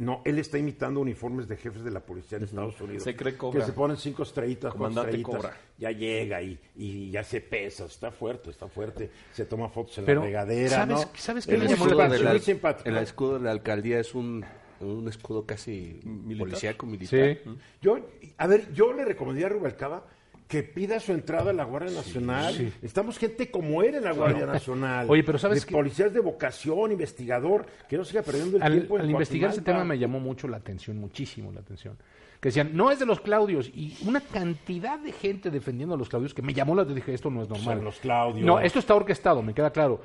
[0.00, 3.02] no, él está imitando uniformes de jefes de la policía de Estados Unidos.
[3.02, 3.60] Se cree Cobra.
[3.60, 5.36] Que se ponen cinco estrellitas, Comandante estrellitas.
[5.36, 5.56] Cobra.
[5.78, 9.10] Ya llega y, y ya se pesa, está fuerte, está fuerte.
[9.32, 11.10] Se toma fotos en Pero, la regadera, ¿sabes- ¿no?
[11.16, 12.88] sabes qué Él me es llamó muy la simpático, de simpático.
[12.90, 14.44] el escudo de la alcaldía es un,
[14.80, 16.46] un escudo casi Militar.
[16.46, 17.38] policíaco militar.
[17.42, 17.50] Sí.
[17.80, 17.98] Yo,
[18.36, 20.04] a ver, yo le recomendaría a Rubalcaba
[20.48, 22.72] que pida su entrada a la Guardia Nacional.
[22.82, 25.06] Estamos gente como él en la Guardia Nacional.
[25.08, 25.74] Oye, pero ¿sabes de qué?
[25.74, 29.62] policías de vocación, investigador, que no siga perdiendo el al, tiempo en al investigar ese
[29.62, 31.96] tema me llamó mucho la atención, muchísimo la atención.
[32.40, 33.68] Que decían, no es de los Claudios.
[33.68, 36.96] Y una cantidad de gente defendiendo a los Claudios que me llamó la atención.
[36.96, 37.82] Dije, esto no es normal.
[37.82, 38.46] Los Claudios.
[38.46, 40.00] No, esto está orquestado, me queda claro.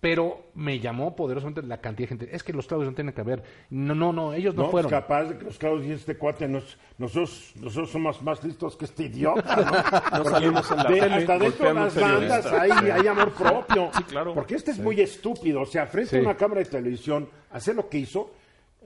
[0.00, 2.28] Pero me llamó poderosamente la cantidad de gente.
[2.36, 3.42] Es que los Claudios no tienen que ver.
[3.70, 4.90] No, no, no, ellos no, No, fueron.
[4.90, 8.76] pues capaz de que los Claudios y este cuate, nos- nosotros, nosotros somos más listos
[8.76, 10.24] que este idiota, ¿no?
[10.30, 13.90] Salimos en la de- hasta dentro de las bandas hay, hay amor propio.
[13.96, 14.34] Sí, claro.
[14.34, 15.62] Porque este es muy estúpido.
[15.62, 18.30] O sea, frente a una cámara de televisión, hacer lo que hizo,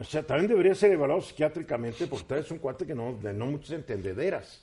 [0.00, 3.12] o sea, también debería ser evaluado psiquiátricamente porque tal vez es un cuate que no,
[3.20, 4.62] de no muchas entendederas.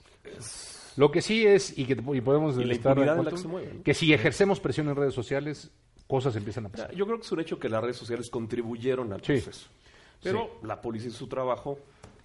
[0.98, 3.84] Lo que sí es, y que y podemos Y la de ¿no?
[3.84, 5.70] que si ejercemos presión en redes sociales,
[6.10, 6.92] cosas empiezan a O pasar.
[6.96, 9.34] Yo creo que es un hecho que las redes sociales contribuyeron al Sí.
[9.34, 9.68] proceso.
[10.24, 11.78] Pero la policía hizo su trabajo,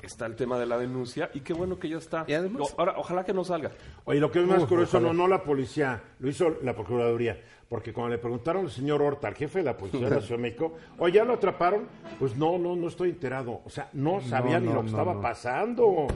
[0.03, 2.25] está el tema de la denuncia y qué bueno que ya está.
[2.27, 3.71] Y además- O- Ahora, ojalá que no salga.
[4.07, 5.13] Oye, lo que es más Uf, curioso, ojalá.
[5.13, 7.39] no, no la policía, lo hizo la Procuraduría.
[7.69, 10.37] Porque cuando le preguntaron al señor Horta, al jefe de la Policía de la Ciudad
[10.39, 11.87] de México, oye, ¿ya lo atraparon?
[12.19, 13.61] Pues no, no, no estoy enterado.
[13.65, 15.21] O sea, no sabía ni no, lo que no, estaba no.
[15.21, 16.07] pasando.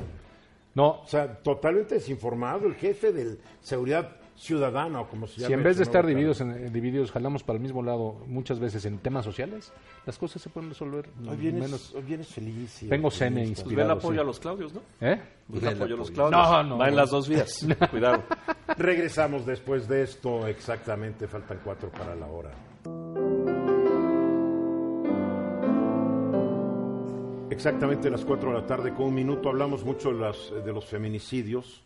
[0.74, 5.46] No, O sea, totalmente desinformado el jefe de seguridad ciudadana o como se llama.
[5.48, 8.84] si en vez de estar divididos, en, divididos, jalamos para el mismo lado muchas veces
[8.86, 9.72] en temas sociales,
[10.06, 11.08] las cosas se pueden resolver.
[11.28, 11.94] Hoy vienes, menos.
[11.94, 12.82] hoy vienes feliz.
[12.82, 13.64] y Tengo cene optimista.
[13.64, 14.20] Pues ve el Inspirado, apoyo sí.
[14.20, 14.80] a los Claudios, ¿no?
[15.00, 15.20] ¿Eh?
[15.50, 16.10] Pues Ve el el apoyo a los.
[16.10, 16.40] Claudios.
[16.50, 17.66] No, no, Va en las dos vías.
[17.90, 18.22] Cuidado.
[18.76, 22.50] Regresamos después de esto, exactamente, faltan cuatro para la hora.
[27.50, 30.84] Exactamente las cuatro de la tarde con un minuto hablamos mucho de, las- de los
[30.84, 31.82] feminicidios.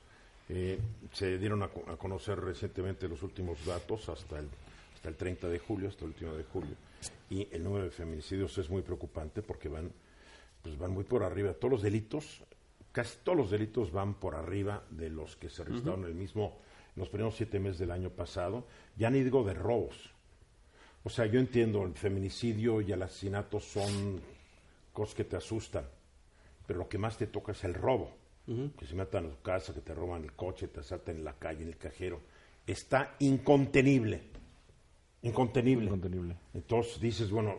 [0.54, 0.78] Eh,
[1.12, 4.48] se dieron a, co- a conocer recientemente los últimos datos hasta el,
[4.94, 6.74] hasta el 30 de julio, hasta el último de julio.
[7.30, 9.90] Y el número de feminicidios es muy preocupante porque van,
[10.62, 11.54] pues van muy por arriba.
[11.54, 12.42] Todos los delitos,
[12.92, 16.58] casi todos los delitos van por arriba de los que se registraron en el mismo,
[16.94, 18.66] en los primeros siete meses del año pasado.
[18.98, 20.10] Ya ni digo de robos.
[21.04, 24.20] O sea, yo entiendo, el feminicidio y el asesinato son
[24.92, 25.84] cosas que te asustan,
[26.66, 28.14] pero lo que más te toca es el robo.
[28.76, 31.34] Que se metan a tu casa, que te roban el coche, te asaltan en la
[31.34, 32.20] calle, en el cajero.
[32.66, 34.22] Está incontenible.
[35.22, 35.86] Incontenible.
[35.86, 36.36] Incontenible.
[36.54, 37.54] Entonces dices, bueno,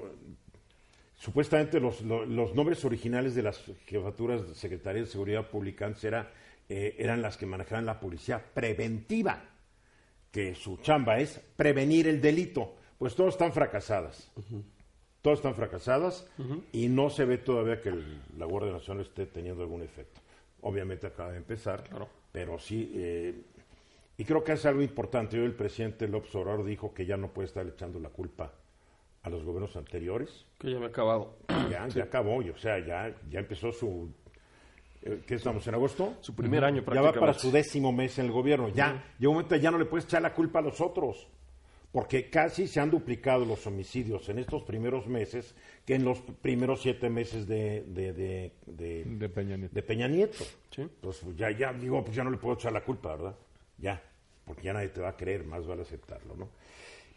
[1.17, 6.03] supuestamente los, lo- los nombres originales de las jefaturas de Secretaría de Seguridad Pública antes
[6.03, 6.31] era,
[6.69, 9.43] eh, eran las que manejaban la policía preventiva,
[10.31, 12.75] que su chamba es prevenir el delito.
[12.97, 14.31] Pues todas están fracasadas.
[15.21, 16.27] Todas están fracasadas
[16.73, 20.19] y no se ve todavía que el- la Guardia Nacional esté teniendo algún efecto.
[20.63, 22.07] Obviamente acaba de empezar, Claro.
[22.31, 22.91] pero sí.
[22.95, 23.41] eh,
[24.17, 25.37] y creo que es algo importante.
[25.39, 28.53] Hoy el presidente López Obrador dijo que ya no puede estar echando la culpa
[29.23, 30.45] a los gobiernos anteriores.
[30.59, 31.37] Que ya me he acabado.
[31.69, 34.11] Ya, ya acabó, y, o sea, ya, ya empezó su...
[35.01, 36.15] eh, ¿Qué estamos, en agosto?
[36.21, 37.19] Su primer año Ya va prácticamente.
[37.19, 38.69] para su décimo mes en el gobierno.
[38.69, 41.27] Ya, llega un momento ya no le puedes echar la culpa a los otros.
[41.93, 45.53] Porque casi se han duplicado los homicidios en estos primeros meses
[45.85, 49.75] que en los primeros siete meses de, de, de, de- De Peña Nieto.
[49.75, 50.43] de Peña Nieto.
[50.71, 50.81] Sí.
[50.81, 53.35] Entonces, pues, ya, ya, digo, pues ya no le puedo echar la culpa, ¿verdad?
[53.77, 54.01] Ya,
[54.43, 56.49] porque ya nadie te va a creer, más vale aceptarlo, ¿no?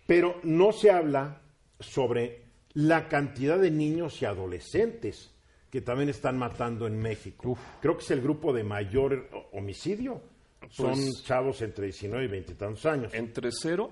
[0.07, 1.41] Pero no se habla
[1.81, 2.43] sobre
[2.75, 5.33] la cantidad de niños y adolescentes
[5.71, 7.57] que también están matando en México.
[7.81, 10.21] Creo que es el grupo de mayor ho- homicidio.
[10.69, 13.15] Son Pues- chavos entre 19 y 20 y tantos años.
[13.15, 13.91] Entre 0,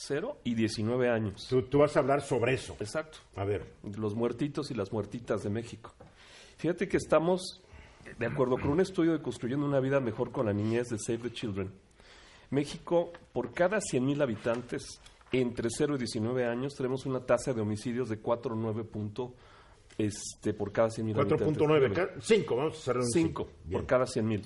[0.00, 1.46] 0 y 19 años.
[1.48, 2.76] Tú, tú vas a hablar sobre eso.
[2.78, 3.18] Exacto.
[3.34, 5.92] A ver, Los muertitos y las muertitas de México.
[6.56, 7.60] Fíjate que estamos,
[8.18, 11.18] de acuerdo con un estudio de Construyendo una vida mejor con la niñez de Save
[11.18, 11.72] the Children,
[12.50, 15.00] México, por cada 100.000 habitantes
[15.32, 19.34] entre 0 y 19 años, tenemos una tasa de homicidios de 4,9 punto,
[19.98, 21.48] este, por cada 100.000 habitantes.
[21.48, 23.80] 4.9, 5, vamos a un 5 Bien.
[23.80, 24.42] por cada 100.000.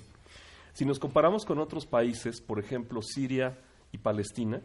[0.72, 3.58] Si nos comparamos con otros países, por ejemplo, Siria
[3.92, 4.62] y Palestina,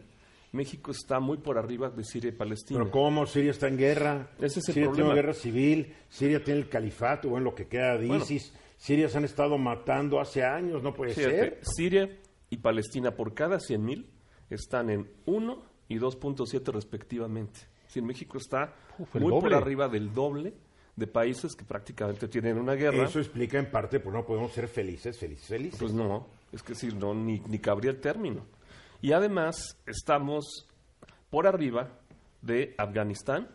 [0.52, 2.80] México está muy por arriba de Siria y Palestina.
[2.80, 3.26] Pero ¿cómo?
[3.26, 4.30] Siria está en guerra.
[4.38, 4.92] Ese es el Siria problema.
[4.94, 5.94] tiene una guerra civil.
[6.08, 8.22] Siria tiene el califato, bueno, lo que queda de Bueno.
[8.24, 8.52] ISIS.
[8.76, 11.58] Siria se han estado matando hace años, no puede Fíjate, ser.
[11.62, 14.06] Siria y Palestina por cada 100.000
[14.50, 17.60] están en 1 y 2.7 respectivamente.
[17.88, 20.54] Si México está Uf, muy por arriba del doble
[20.94, 23.04] de países que prácticamente tienen una guerra.
[23.04, 25.78] Eso explica en parte por no podemos ser felices, felices, felices.
[25.78, 28.46] Pues no, es que sí, no, ni, ni cabría el término.
[29.00, 30.66] Y además estamos
[31.30, 31.88] por arriba
[32.42, 33.48] de Afganistán.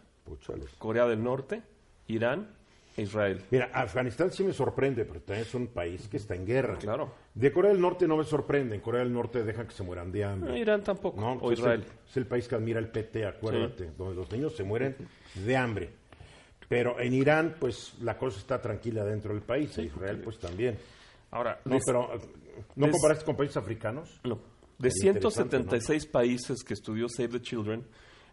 [0.78, 1.62] Corea del Norte,
[2.08, 2.50] Irán
[2.96, 3.44] e Israel.
[3.52, 6.78] Mira, Afganistán sí me sorprende, pero también es un país que está en guerra.
[6.78, 7.14] Claro.
[7.34, 8.76] De Corea del Norte no me sorprende.
[8.76, 10.52] En Corea del Norte dejan que se mueran de hambre.
[10.52, 11.82] No, Irán tampoco, No, o pues Israel.
[11.82, 14.96] Es el, es el país que admira el PT, acuérdate, donde los niños se mueren
[15.36, 15.90] de hambre.
[16.70, 19.78] Pero en Irán, pues la cosa está tranquila dentro del país.
[19.78, 20.78] En Israel, pues también.
[21.32, 22.10] Ahora, No, pero
[22.76, 24.22] ¿no des- comparaste con países africanos?
[24.24, 24.40] No.
[24.80, 27.86] De Sería interesante, 176 países que estudió Save the Children,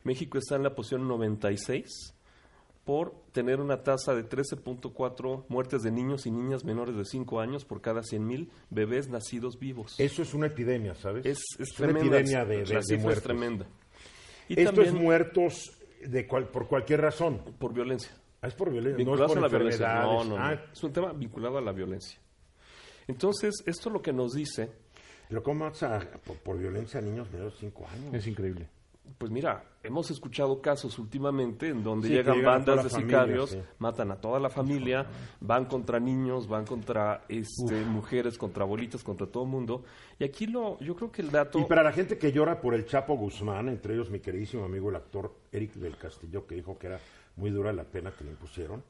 [0.05, 2.15] México está en la posición 96
[2.85, 7.65] por tener una tasa de 13.4 muertes de niños y niñas menores de 5 años
[7.65, 9.95] por cada 100.000 bebés nacidos vivos.
[10.01, 11.25] Eso es una epidemia, ¿sabes?
[11.27, 12.19] es, es una tremenda.
[12.19, 13.23] epidemia de, de- la de cifra es muertos.
[13.23, 13.67] tremenda.
[14.49, 15.73] Y Esto también es muertos
[16.05, 17.39] de cual- por cualquier razón.
[17.59, 18.11] por violencia.
[18.43, 19.95] Ah, es por violencia, no es por a la violencia.
[20.03, 20.37] No, no, no.
[20.39, 22.19] Ah, Es un tema vinculado a la violencia.
[23.07, 24.73] Entonces, esto lo que nos dice
[25.31, 28.13] pero ¿cómo matas a- por, por violencia a niños menores de 5 años?
[28.15, 28.69] Es increíble.
[29.19, 33.61] Pues mira, hemos escuchado casos últimamente en donde Sí, llegan bandas de familia, sicarios, sí.
[33.79, 35.05] matan a toda la familia,
[35.41, 39.83] van contra niños, van contra este, mujeres, contra abuelitas, contra todo el mundo.
[40.19, 41.59] Y aquí lo, yo creo que el dato...
[41.59, 44.91] Y para la gente que llora por el Chapo Guzmán, entre ellos mi queridísimo amigo
[44.91, 47.01] el actor Eric del Castillo, que dijo que era
[47.37, 48.85] muy dura la pena que le impusieron.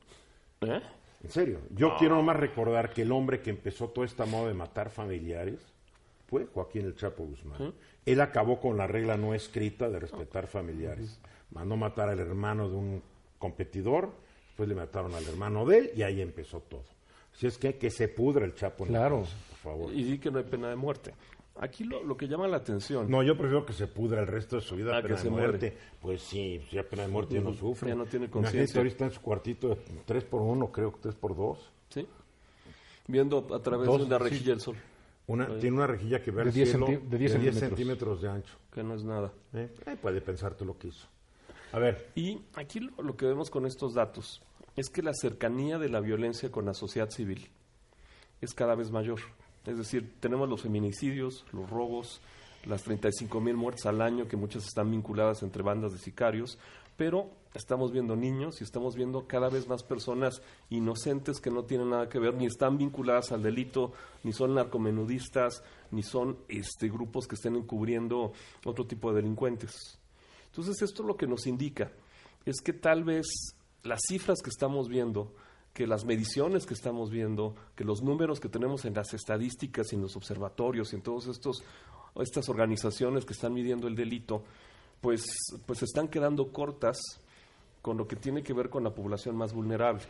[0.61, 0.81] ¿Eh?
[1.25, 4.55] En serio, yo quiero nomás recordar que el hombre que empezó toda esta moda de
[4.55, 5.61] matar familiares
[6.31, 7.75] fue Joaquín el Chapo Guzmán.
[8.07, 11.21] Él acabó con la regla no escrita de respetar familiares.
[11.51, 13.03] Mandó matar al hermano de un
[13.39, 14.11] competidor,
[14.47, 16.85] después le mataron al hermano de él y ahí empezó todo.
[17.33, 19.19] Si es que que se pudra el Chapo en la Claro.
[19.49, 19.93] por favor.
[19.93, 21.13] Y di que no hay pena de muerte.
[21.59, 23.11] Aquí lo, lo que llama la atención...
[23.11, 25.31] No, yo prefiero que se pudra el resto de su vida, Ah, pena que de
[25.31, 25.77] muerte.
[26.01, 27.89] Pues sí, si ya pena de muerte ya no sufre.
[27.91, 28.79] Ya no tiene conciencia.
[28.79, 31.59] ahorita está en su cuartito, tres por uno, creo que tres por dos.
[31.91, 32.07] ¿sí?
[33.09, 34.25] Viendo a través Dos, de una sí.
[34.25, 34.77] rejilla del sol,
[35.33, 37.69] Una, tiene una rejilla que ve De al 10 cielo centi- de 10 centímetros.
[37.69, 38.55] centímetros de ancho.
[38.73, 39.33] que no es nada.
[39.55, 39.69] ¿eh?
[39.87, 41.07] Eh, puede pensar tú lo que hizo.
[41.73, 44.43] A ver, Y aquí lo, lo que vemos con estos datos
[44.77, 47.49] es que la cercanía de la violencia con la sociedad civil
[48.41, 49.21] es cada vez mayor.
[49.67, 52.21] Es decir, tenemos los feminicidios, los robos,
[52.67, 56.59] las 35 mil muertes al año, que muchas están vinculadas entre bandas de sicarios,
[56.97, 61.91] pero estamos viendo niños y estamos viendo cada vez más personas inocentes que no tienen
[61.91, 67.27] nada que ver, ni están vinculadas al delito, ni son narcomenudistas, ni son este, grupos
[67.27, 68.33] que estén encubriendo
[68.65, 69.99] otro tipo de delincuentes.
[70.47, 71.91] Entonces, esto lo que nos indica
[72.45, 73.27] es que tal vez
[73.83, 75.33] las cifras que estamos viendo,
[75.73, 79.97] que las mediciones que estamos viendo, que los números que tenemos en las estadísticas y
[79.97, 84.43] en los observatorios y en todas estas organizaciones que están midiendo el delito,
[85.01, 85.25] pues,
[85.67, 86.99] pues están quedando cortas
[87.83, 90.03] con lo que tiene que ver con la población más vulnerable,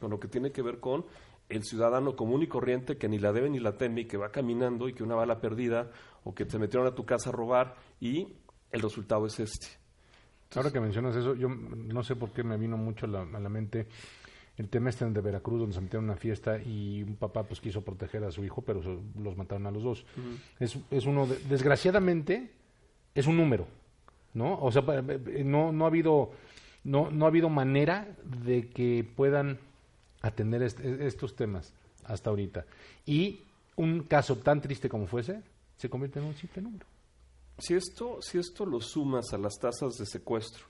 [0.00, 1.04] con lo que tiene que ver con
[1.48, 4.30] el ciudadano común y corriente que ni la debe ni la teme y que va
[4.30, 5.90] caminando y que una bala perdida
[6.24, 8.28] o que te metieron a tu casa a robar y
[8.72, 9.66] el resultado es este.
[10.54, 13.40] Ahora que mencionas eso, yo no sé por qué me vino mucho a la, a
[13.40, 13.86] la mente
[14.56, 17.82] el tema este de Veracruz, donde se metieron una fiesta y un papá pues quiso
[17.82, 20.06] proteger a su hijo, pero se- los mataron a los dos.
[20.58, 22.52] es, es uno, de- desgraciadamente,
[23.14, 23.66] es un número,
[24.34, 24.58] ¿no?
[24.60, 26.30] O sea, eh, no, no ha habido,
[26.86, 28.08] no, no ha habido manera
[28.44, 29.58] de que puedan
[30.22, 31.72] atender est- estos temas
[32.04, 32.64] hasta ahorita.
[33.04, 33.40] Y
[33.76, 35.42] un caso tan triste como fuese,
[35.76, 36.86] se convierte en un simple número.
[37.58, 40.64] Si esto, si esto lo sumas a las tasas de secuestro,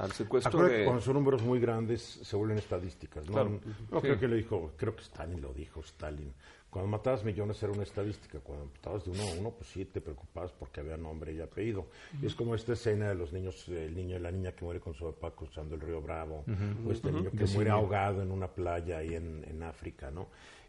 [0.00, 0.84] al secuestro acuérdate que de...
[0.86, 3.26] cuando son números muy grandes se vuelven estaditas.
[3.26, 3.32] ¿no?
[3.32, 3.60] Claro.
[3.90, 4.06] No Sí.
[4.06, 6.32] creo que lo dijo, creo que Stalin lo dijo, Stalin.
[6.70, 10.00] Cuando matabas millones era una estadística, cuando matabas de uno a uno, pues sí te
[10.00, 11.88] preocupabas porque había nombre y apellido.
[12.22, 14.78] Y es como esta escena de los niños, el niño y la niña que muere
[14.78, 16.44] con su papá cruzando el río Bravo,
[16.86, 20.28] o este niño que muere ahogado en una playa ahí en, en África, ¿no?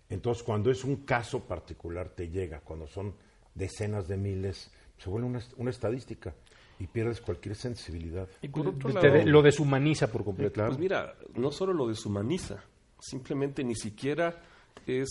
[0.10, 3.14] Entonces, cuando es un caso particular te llega, cuando son
[3.54, 6.34] decenas de miles, se vuelve una, una estadística
[6.82, 8.28] y pierdes cualquier sensibilidad.
[8.42, 10.66] Y por otro Te de- lo deshumaniza por completo.
[10.66, 12.64] Pues mira, no solo lo deshumaniza,
[13.00, 14.42] simplemente ni siquiera
[14.88, 15.10] es,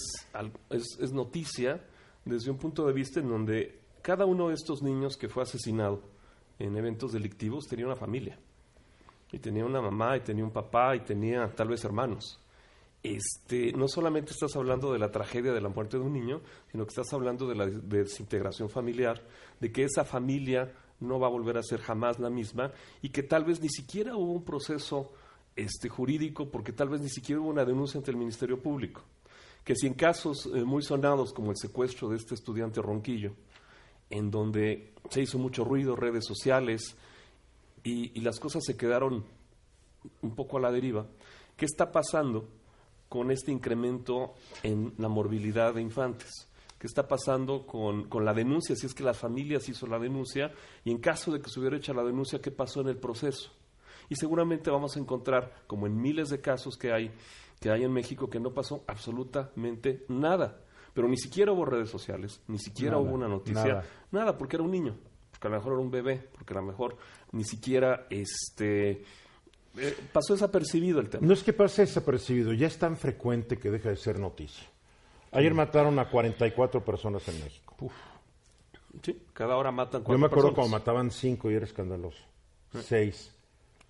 [0.71, 1.81] es, es noticia
[2.25, 6.03] desde un punto de vista en donde cada uno de estos niños que fue asesinado
[6.59, 8.39] en eventos delictivos tenía una familia.
[9.33, 12.41] Y tenía una mamá, y tenía un papá, y tenía tal vez hermanos.
[13.03, 16.85] Este, no solamente estás hablando de la tragedia de la muerte de un niño, sino
[16.85, 19.23] que estás hablando de la des- desintegración familiar,
[19.61, 20.71] de que esa familia
[21.01, 24.17] no va a volver a ser jamás la misma y que tal vez ni siquiera
[24.17, 25.13] hubo un proceso
[25.57, 29.03] este, jurídico porque tal vez ni siquiera hubo una denuncia ante el Ministerio Público.
[29.65, 33.33] Que si en casos eh, muy sonados como el secuestro de este estudiante Ronquillo,
[34.09, 36.97] en donde se hizo mucho ruido, redes sociales,
[37.83, 39.25] y, y las cosas se quedaron
[40.23, 41.07] un poco a la deriva,
[41.57, 42.49] ¿qué está pasando
[43.09, 46.50] con este incremento en la morbilidad de infantes?
[46.81, 48.75] ¿Qué está pasando con, con la denuncia?
[48.75, 50.51] Si es que las familias hizo la denuncia
[50.83, 53.53] y en caso de que se hubiera hecho la denuncia, ¿qué pasó en el proceso?
[54.09, 57.11] Y seguramente vamos a encontrar, como en miles de casos que hay,
[57.61, 60.59] que hay en México, que no pasó absolutamente nada.
[60.95, 63.85] Pero ni siquiera hubo redes sociales, ni siquiera Nada, hubo una noticia, nada.
[64.11, 64.97] nada, porque era un niño,
[65.33, 66.97] porque a lo mejor era un bebé, porque a lo mejor
[67.33, 69.05] ni siquiera este
[69.77, 71.27] eh, pasó desapercibido el tema.
[71.27, 74.67] No es que pase desapercibido, ya es tan frecuente que deja de ser noticia.
[75.33, 77.77] Ayer mataron a 44 personas en México.
[79.03, 80.55] Sí, cada hora matan Yo cuatro me acuerdo personas.
[80.71, 82.19] cuando mataban 5 y era escandaloso.
[82.73, 83.37] 6.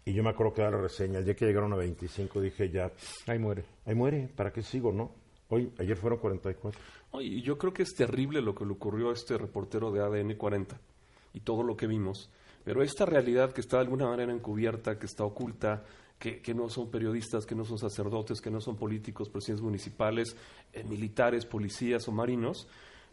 [0.04, 1.18] Y yo me acuerdo que era la reseña.
[1.18, 2.90] El día que llegaron a 25 dije ya,
[3.26, 3.64] Ahí muere.
[3.86, 5.12] ahí muere, ¿para qué sigo, no?
[5.48, 6.78] Hoy, ayer fueron 44.
[7.12, 10.34] Oye, yo creo que es terrible lo que le ocurrió a este reportero de ADN
[10.36, 10.78] 40
[11.34, 12.30] y todo lo que vimos.
[12.70, 15.82] Pero esta realidad que está de alguna manera encubierta, que está oculta,
[16.20, 20.36] que, que no son periodistas, que no son sacerdotes, que no son políticos, presidentes municipales,
[20.72, 22.68] eh, militares, policías o marinos,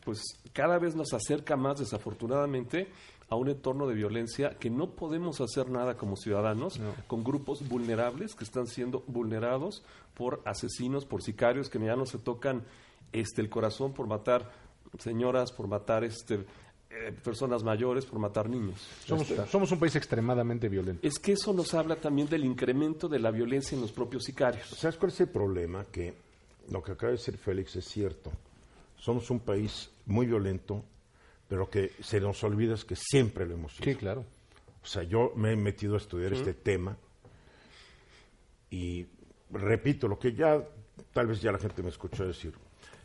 [0.06, 0.22] pues
[0.54, 2.90] cada vez nos acerca más, desafortunadamente,
[3.30, 8.36] a un entorno de violencia que no podemos hacer nada como ciudadanos con grupos vulnerables
[8.36, 12.64] que están siendo vulnerados por asesinos, por sicarios que ya no se tocan
[13.12, 14.52] este el corazón por matar
[15.00, 16.46] señoras, por matar este
[16.90, 18.88] eh, personas mayores, por matar niños.
[19.06, 21.06] Somos, somos un país extremadamente violento.
[21.06, 24.70] Es que eso nos habla también del incremento de la violencia en los propios sicarios.
[24.70, 25.86] ¿Sabes cuál es el problema?
[25.92, 26.14] Que
[26.70, 28.32] lo que acaba de decir Félix es cierto.
[28.98, 30.84] Somos un país muy violento,
[31.48, 33.86] pero que se nos olvida es que siempre lo hemos sido.
[33.86, 34.26] Sí, claro.
[34.82, 36.98] O sea, yo me he metido a estudiar este tema
[38.70, 39.06] y
[39.52, 40.64] repito lo que ya
[41.14, 42.54] tal vez ya la gente me escuchó decir.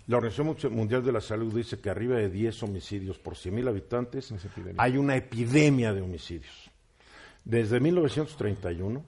[0.09, 4.35] La Organización Mundial de la Salud dice que arriba de 10 homicidios por 100.000 habitantes
[4.77, 6.71] hay una epidemia de homicidios.
[7.45, 9.05] Desde 1931,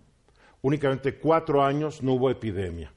[0.63, 2.93] únicamente cuatro años no hubo epidemia,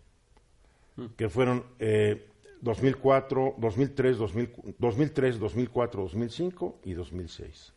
[1.15, 2.27] que fueron eh,
[2.62, 7.73] 2004, 2003, 2000 2003, 2004, 2005 y 2006.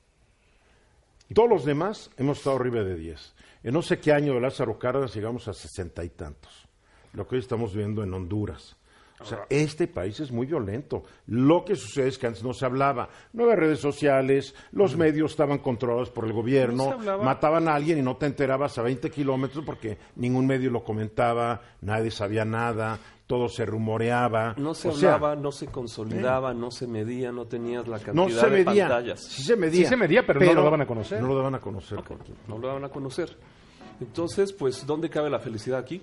[1.33, 3.35] Todos los demás hemos estado arriba de 10.
[3.62, 6.66] En no sé qué año de Lázaro Cárdenas llegamos a sesenta y tantos.
[7.12, 8.76] Lo que hoy estamos viendo en Honduras.
[9.20, 11.02] O sea, este país es muy violento.
[11.26, 13.09] Lo que sucede es que antes no se hablaba.
[13.35, 17.98] No había redes sociales, los medios estaban controlados por el No gobierno, mataban a alguien
[17.98, 22.98] y no te enterabas a 20 kilómetros porque ningún medio lo comentaba, nadie sabía nada,
[23.26, 24.54] todo se rumoreaba.
[24.56, 28.14] No se O sea, hablaba, no se consolidaba, no se medía, no tenías la cantidad
[28.14, 28.88] no se de medía.
[28.88, 29.20] pantallas.
[29.20, 29.83] Sí se medía.
[29.85, 31.20] Sí se medía, pero no lo daban a conocer.
[31.20, 31.98] No lo daban a conocer.
[32.48, 33.37] No lo van a conocer.
[34.00, 36.00] Entonces, pues, ¿dónde cabe la felicidad aquí?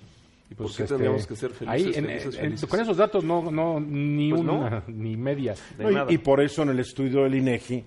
[0.50, 2.68] ¿Y por Pues, qué este, tendríamos que ser felices, ahí, en- felices, en- felices?
[2.70, 4.82] con esos datos no, no ni Pues una no.
[4.88, 5.54] ni media.
[5.76, 6.12] De No, y- nada.
[6.12, 7.84] y, por eso en el estudio del INEGI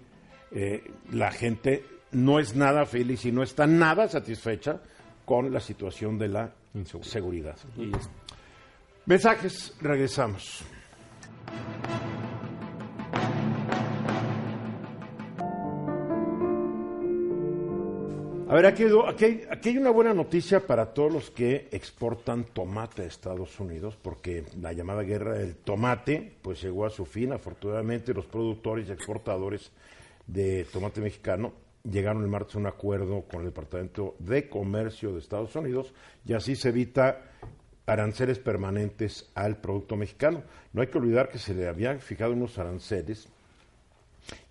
[0.51, 4.79] eh, la gente no es nada feliz y no está nada satisfecha
[5.25, 6.51] con la situación de la
[7.01, 7.55] seguridad.
[7.77, 8.09] Y es-
[9.05, 10.63] Mensajes, regresamos.
[18.51, 23.57] A ver, aquí, hay una buena noticia para todos los que exportan tomate a Estados
[23.61, 27.31] Unidos, porque la llamada guerra del tomate pues llegó a su fin.
[27.31, 29.71] Afortunadamente, los productores y exportadores
[30.27, 31.53] de tomate mexicano
[31.89, 35.93] llegaron el martes a un acuerdo con el Departamento de Comercio de Estados Unidos
[36.25, 37.21] y así se evita
[37.85, 40.43] aranceles permanentes al producto mexicano.
[40.73, 43.29] No hay que olvidar que se le habían fijado unos aranceles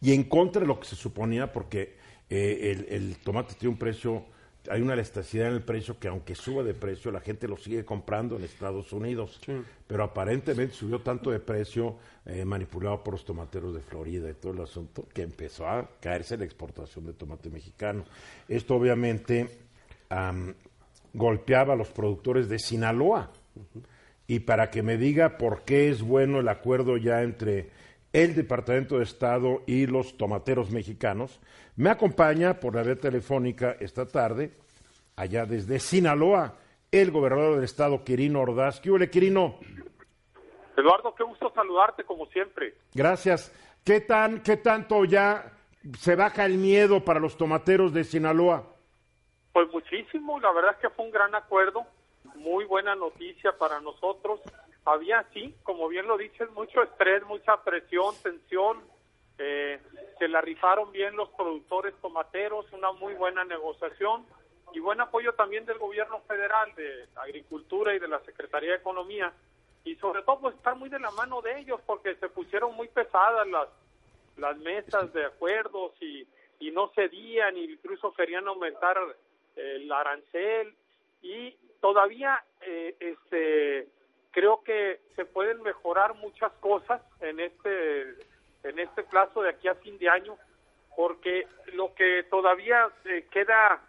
[0.01, 2.00] y en contra de lo que se suponía, porque
[2.31, 4.25] eh, el, el tomate tiene un precio
[4.69, 7.85] hay una elasticidad en el precio que aunque suba de precio, la gente lo sigue
[7.85, 9.41] comprando en Estados Unidos.
[9.87, 14.53] Pero aparentemente subió tanto de precio eh, manipulado por los tomateros de Florida y todo
[14.53, 18.05] el asunto que empezó a caerse la exportación de tomate mexicano.
[18.49, 19.49] Esto obviamente
[20.11, 20.55] am,
[21.15, 23.31] golpeaba a los productores de Sinaloa.
[24.27, 27.71] Y para que me diga por qué es bueno el acuerdo ya entre
[28.13, 31.41] el Departamento de Estado y los tomateros mexicanos,
[31.77, 34.53] me acompaña por la red telefónica esta tarde,
[35.17, 36.57] allá desde Sinaloa,
[36.91, 38.81] el gobernador del Estado, Quirino Ordaz.
[38.81, 39.59] ¿Qué huele, Quirino?
[40.77, 42.75] Eduardo, qué gusto saludarte como siempre.
[42.95, 43.53] Gracias.
[43.85, 45.53] ¿Qué, tan, ¿Qué tanto ya
[45.99, 48.65] se baja el miedo para los tomateros de Sinaloa?
[49.53, 51.85] Pues muchísimo, la verdad es que fue un gran acuerdo,
[52.37, 54.41] muy buena noticia para nosotros.
[54.85, 58.83] Había, sí, como bien lo dices, mucho estrés, mucha presión, tensión.
[59.39, 59.81] Eh,
[60.19, 64.27] se la rifaron bien los productores tomateros, una muy buena negociación
[64.73, 69.33] y buen apoyo también del gobierno federal, de Agricultura y de la Secretaría de Economía.
[69.85, 72.89] Y sobre todo, pues estar muy de la mano de ellos, porque se pusieron muy
[72.89, 73.69] pesadas las,
[74.37, 76.27] las mesas de acuerdos y,
[76.61, 78.99] y no cedían, incluso querían aumentar
[79.57, 80.75] el arancel
[81.23, 83.89] y todavía eh, este
[84.31, 88.15] creo que se pueden mejorar muchas cosas en este
[88.63, 90.37] en este plazo de aquí a fin de año
[90.97, 93.81] porque lo que todavía eh, queda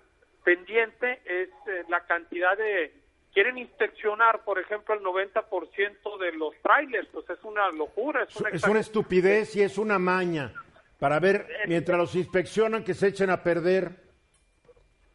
[0.43, 2.93] pendiente es eh, la cantidad de
[3.33, 8.49] quieren inspeccionar por ejemplo el 90% de los trailers pues es una locura es una,
[8.49, 10.53] Es una estupidez y es una maña
[11.01, 13.89] para ver, mientras los inspeccionan, que se echen a perder.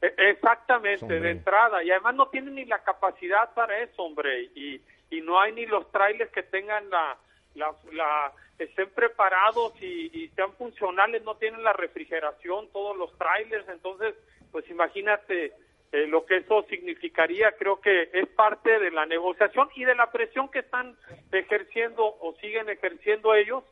[0.02, 1.20] E- Exactamente, Hombre.
[1.20, 1.80] de entrada.
[1.84, 4.50] Y además no tienen ni la capacidad para eso, hombre.
[4.56, 4.80] Y,
[5.10, 7.16] y no hay ni los trailers que tengan la,
[7.54, 13.68] la, estén preparados y, y sean funcionales, no tienen la refrigeración, todos los trailers.
[13.68, 14.14] Entonces,
[14.50, 15.52] pues imagínate
[15.92, 17.52] eh, lo que eso significaría.
[17.52, 20.96] Creo que es parte de la negociación y de la presión que están
[21.32, 23.64] ejerciendo o siguen ejerciendo ellos.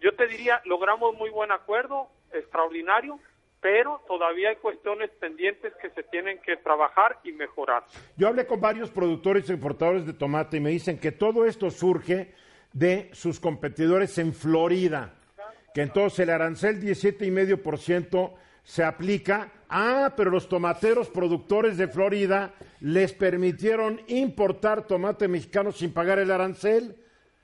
[0.00, 3.20] Yo te diría, logramos muy buen acuerdo, extraordinario,
[3.60, 7.84] pero todavía hay cuestiones pendientes que se tienen que trabajar y mejorar.
[8.16, 11.70] Yo hablé con varios productores e importadores de tomate y me dicen que todo esto
[11.70, 12.34] surge
[12.72, 15.14] de sus competidores en Florida,
[15.74, 18.32] que entonces el arancel 17,5%
[18.62, 19.52] se aplica.
[19.68, 26.30] Ah, pero los tomateros productores de Florida les permitieron importar tomate mexicano sin pagar el
[26.30, 26.96] arancel.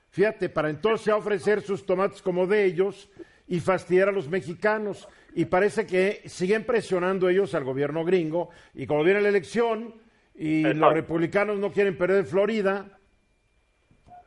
[0.09, 3.09] Fíjate, para entonces ofrecer sus tomates como de ellos
[3.47, 5.07] y fastidiar a los mexicanos.
[5.37, 8.49] Y parece que siguen presionando ellos al gobierno gringo.
[8.73, 9.93] Y como viene la elección
[10.33, 12.97] y los republicanos no quieren perder Florida,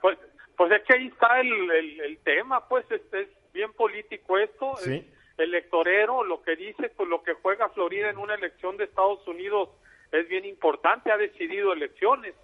[0.00, 0.16] Pues,
[0.56, 4.76] pues es que ahí está el, el, el tema, pues este es bien político esto,
[4.76, 4.98] Sí.
[4.98, 5.04] es
[5.36, 9.68] electorero, lo que dice, pues lo que juega Florida en una elección de Estados Unidos
[10.12, 12.36] es bien importante, ha decidido elecciones.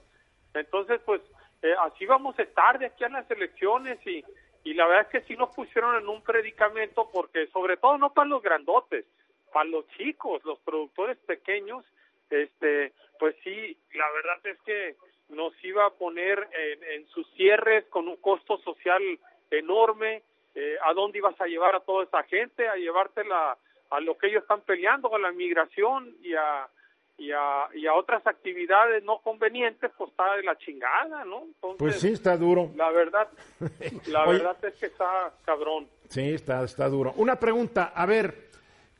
[0.54, 1.20] Entonces, pues
[1.62, 4.24] eh, así vamos a estar de aquí a las elecciones y,
[4.66, 8.12] y la verdad es que sí nos pusieron en un predicamento porque sobre todo no
[8.12, 9.06] para los grandotes,
[9.52, 11.84] para los chicos, los productores pequeños,
[12.30, 14.96] este, pues sí, la verdad es que
[15.28, 19.02] nos iba a poner en, en sus cierres con un costo social
[19.52, 20.24] enorme,
[20.56, 23.56] eh, a dónde ibas a llevar a toda esa gente, a llevártela
[23.90, 26.68] a lo que ellos están peleando, a la migración y a,
[27.18, 31.44] y a, y a otras actividades no convenientes, pues está de la chingada, ¿no?
[31.44, 32.70] Entonces, pues sí, está duro.
[32.76, 33.28] la verdad,
[34.08, 34.38] la Oye.
[34.38, 35.88] verdad es que está cabrón.
[36.08, 37.12] Sí, está, está duro.
[37.16, 38.50] Una pregunta, a ver,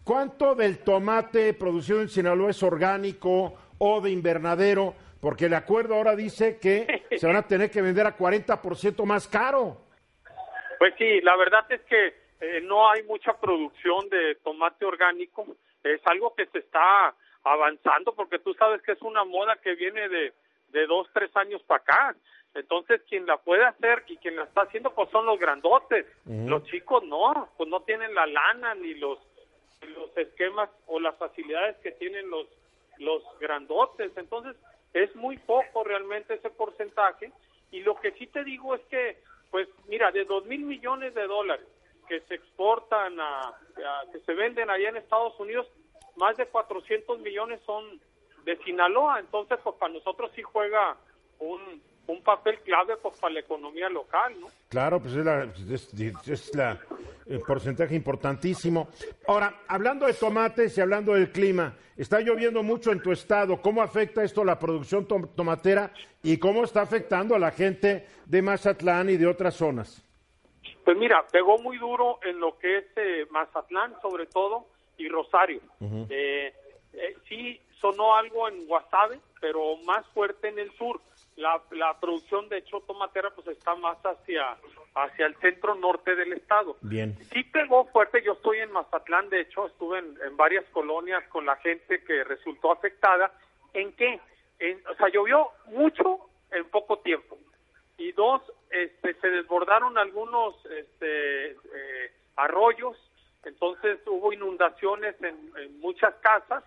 [0.03, 4.95] ¿cuánto del tomate producido en Sinaloa es orgánico o de invernadero?
[5.21, 9.29] Porque el acuerdo ahora dice que se van a tener que vender a 40% más
[9.29, 9.83] caro.
[10.79, 15.47] Pues sí, la verdad es que eh, no hay mucha producción de tomate orgánico.
[15.83, 17.15] Es algo que se está
[17.53, 20.33] avanzando porque tú sabes que es una moda que viene de,
[20.69, 22.17] de dos, tres años para acá.
[22.55, 26.07] Entonces, quien la puede hacer y quien la está haciendo, pues son los grandotes.
[26.49, 29.19] Los chicos no, pues no tienen la lana ni los,
[29.83, 32.47] los esquemas o las facilidades que tienen los,
[32.99, 34.11] los grandotes.
[34.17, 34.57] Entonces,
[34.95, 37.31] es muy poco realmente ese porcentaje.
[37.71, 39.19] Y lo que sí te digo es que,
[39.51, 41.67] pues mira, de dos mil millones de dólares
[42.09, 45.67] que se exportan, a, a- que se venden allá en Estados Unidos,
[46.17, 48.01] más de 400 millones son
[48.45, 49.21] de Sinaloa.
[49.21, 50.97] Entonces, pues para nosotros sí juega
[51.39, 54.47] un, un papel clave pues para la economía local, ¿no?
[54.69, 56.79] Claro, pues es, la, es, es la-
[57.27, 58.89] el porcentaje importantísimo.
[59.27, 63.61] Ahora, hablando de tomates y hablando del clima, está lloviendo mucho en tu estado.
[63.61, 65.91] ¿Cómo afecta esto a la producción tom- tomatera
[66.23, 70.03] y cómo está afectando a la gente de Mazatlán y de otras zonas?
[70.85, 75.61] Pues mira, pegó muy duro en lo que es eh, Mazatlán, sobre todo, y Rosario.
[76.11, 76.55] Eh,
[76.93, 81.01] eh, sí, sonó algo en Guasave, pero más fuerte en el sur.
[81.37, 84.57] La, la producción de choto matera pues está más hacia
[84.95, 86.79] hacia el centro norte del estado.
[86.81, 87.15] Bien.
[87.31, 91.45] Sí pegó fuerte, yo estoy en Mazatlán, de hecho estuve en, en varias colonias con
[91.45, 93.31] la gente que resultó afectada.
[93.75, 94.19] ¿En qué?
[94.59, 96.21] En- o sea, llovió mucho
[96.51, 97.37] en poco tiempo.
[97.99, 98.41] Y dos,
[98.71, 102.97] este, se desbordaron algunos este, eh, arroyos,
[103.47, 106.65] entonces hubo inundaciones en, muchas casas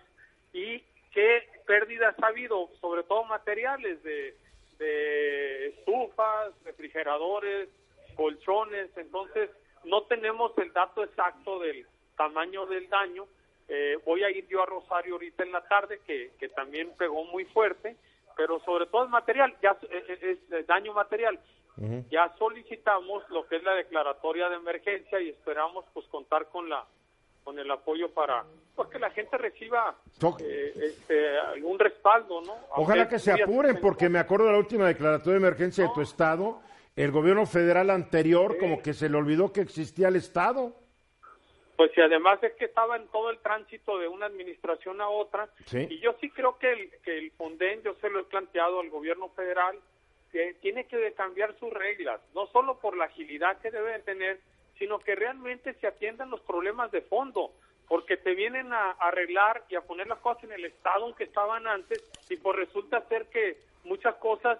[0.52, 4.34] y qué pérdidas ha habido, sobre todo materiales de,
[4.78, 7.68] de estufas, refrigeradores,
[8.16, 9.50] colchones, entonces
[9.84, 13.26] no tenemos el dato exacto del tamaño del daño.
[13.68, 17.24] Eh, voy a ir yo a Rosario ahorita en la tarde, que, que también pegó
[17.24, 17.96] muy fuerte,
[18.36, 21.38] pero sobre todo es material, ya es, daño material.
[22.10, 26.84] Ya solicitamos lo que es la declaratoria de emergencia y esperamos pues contar con la
[27.42, 28.44] con el apoyo para
[28.76, 29.96] pues, que la gente reciba
[30.40, 32.54] eh, este, algún respaldo, ¿no?
[32.76, 36.00] Ojalá que se apuren, porque me acuerdo de la última declaratoria de emergencia de tu
[36.00, 36.60] estado.
[36.96, 40.74] El gobierno federal anterior, como que se le olvidó que existía el estado.
[41.76, 45.48] Pues y además es que estaba en todo el tránsito de una administración a otra.
[45.64, 45.86] Sí.
[45.88, 48.90] Y yo sí creo que el, que el Fonden, yo se lo he planteado al
[48.90, 49.78] gobierno federal,
[50.32, 54.40] que tiene que cambiar sus reglas, no solo por la agilidad que debe de tener,
[54.78, 57.52] sino que realmente se atiendan los problemas de fondo,
[57.88, 61.24] porque te vienen a arreglar y a poner las cosas en el estado en que
[61.24, 64.58] estaban antes y pues resulta ser que muchas cosas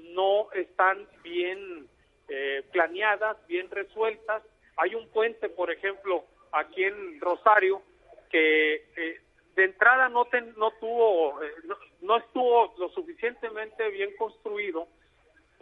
[0.00, 1.86] no están bien
[2.28, 4.42] eh, planeadas, bien resueltas.
[4.76, 7.82] Hay un puente, por ejemplo, aquí en Rosario,
[8.30, 9.20] que eh,
[9.54, 11.52] de entrada no, ten- no tuvo, eh,
[12.00, 14.88] no estuvo lo suficientemente bien construido.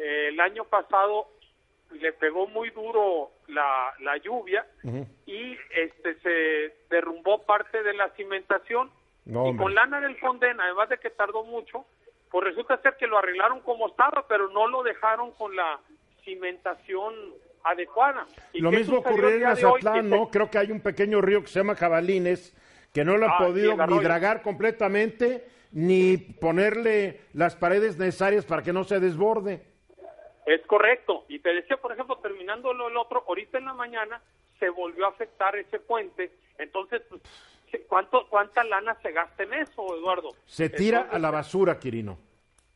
[0.03, 1.29] Eh, el año pasado
[1.93, 4.65] le pegó muy duro la, la lluvia
[5.27, 8.91] y este se derrumbó parte de la cimentación
[9.27, 11.85] No, y con lana del Fonden, además de que tardó mucho,
[12.31, 15.81] pues resulta ser que lo arreglaron como estaba, pero no lo dejaron con la
[16.25, 17.13] cimentación
[17.65, 18.25] adecuada.
[18.53, 19.43] ¿Y Lo mismo ocurrió en?
[19.43, 20.29] Mazatlán, se- ¿no?
[20.31, 22.57] Creo que hay un pequeño río que se llama Jabalines,
[22.95, 28.63] que no lo han Ah, podido ni dragar completamente, ni ponerle las paredes necesarias para
[28.63, 29.63] que no se desborde.
[30.51, 31.25] Es correcto.
[31.29, 34.21] Y te decía, por ejemplo, terminando lo el otro, ahorita en la mañana
[34.59, 36.33] se volvió a afectar ese puente.
[36.59, 37.23] Entonces, pues,
[37.87, 40.31] ¿cuánto, ¿cuánta lana se gasta en eso, Eduardo?
[40.47, 42.19] Se tira Entonces, a la basura, Quirino.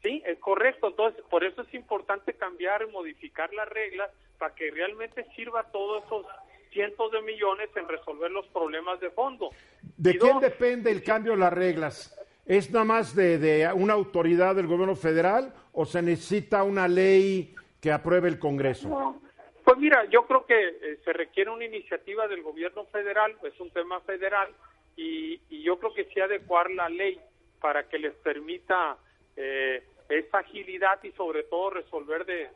[0.04, 0.86] Sí, es correcto.
[0.86, 4.08] Entonces, por eso es importante cambiar y modificar las reglas
[4.38, 6.26] para que realmente sirva todos esos
[6.70, 9.50] cientos de millones en resolver los problemas de fondo.
[9.96, 12.16] ¿De Y quién dos, depende el cambio de las reglas?
[12.46, 17.52] ¿Es nada más de, de una autoridad del gobierno federal o se necesita una ley
[17.84, 19.20] que apruebe el Congreso?
[19.62, 23.70] Pues mira, yo creo que eh, se requiere una iniciativa del gobierno federal, es un
[23.72, 24.48] tema federal,
[24.96, 27.20] y, y yo creo que sí adecuar la ley
[27.60, 28.96] para que les permita
[29.36, 32.48] eh, esa agilidad y sobre todo resolver de,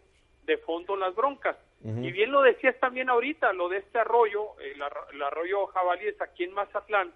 [0.44, 1.56] de fondo las broncas.
[1.84, 6.20] Y bien lo decías también ahorita, lo de este arroyo, el, arro- el arroyo Jabalíes
[6.22, 7.12] aquí en Mazatlán,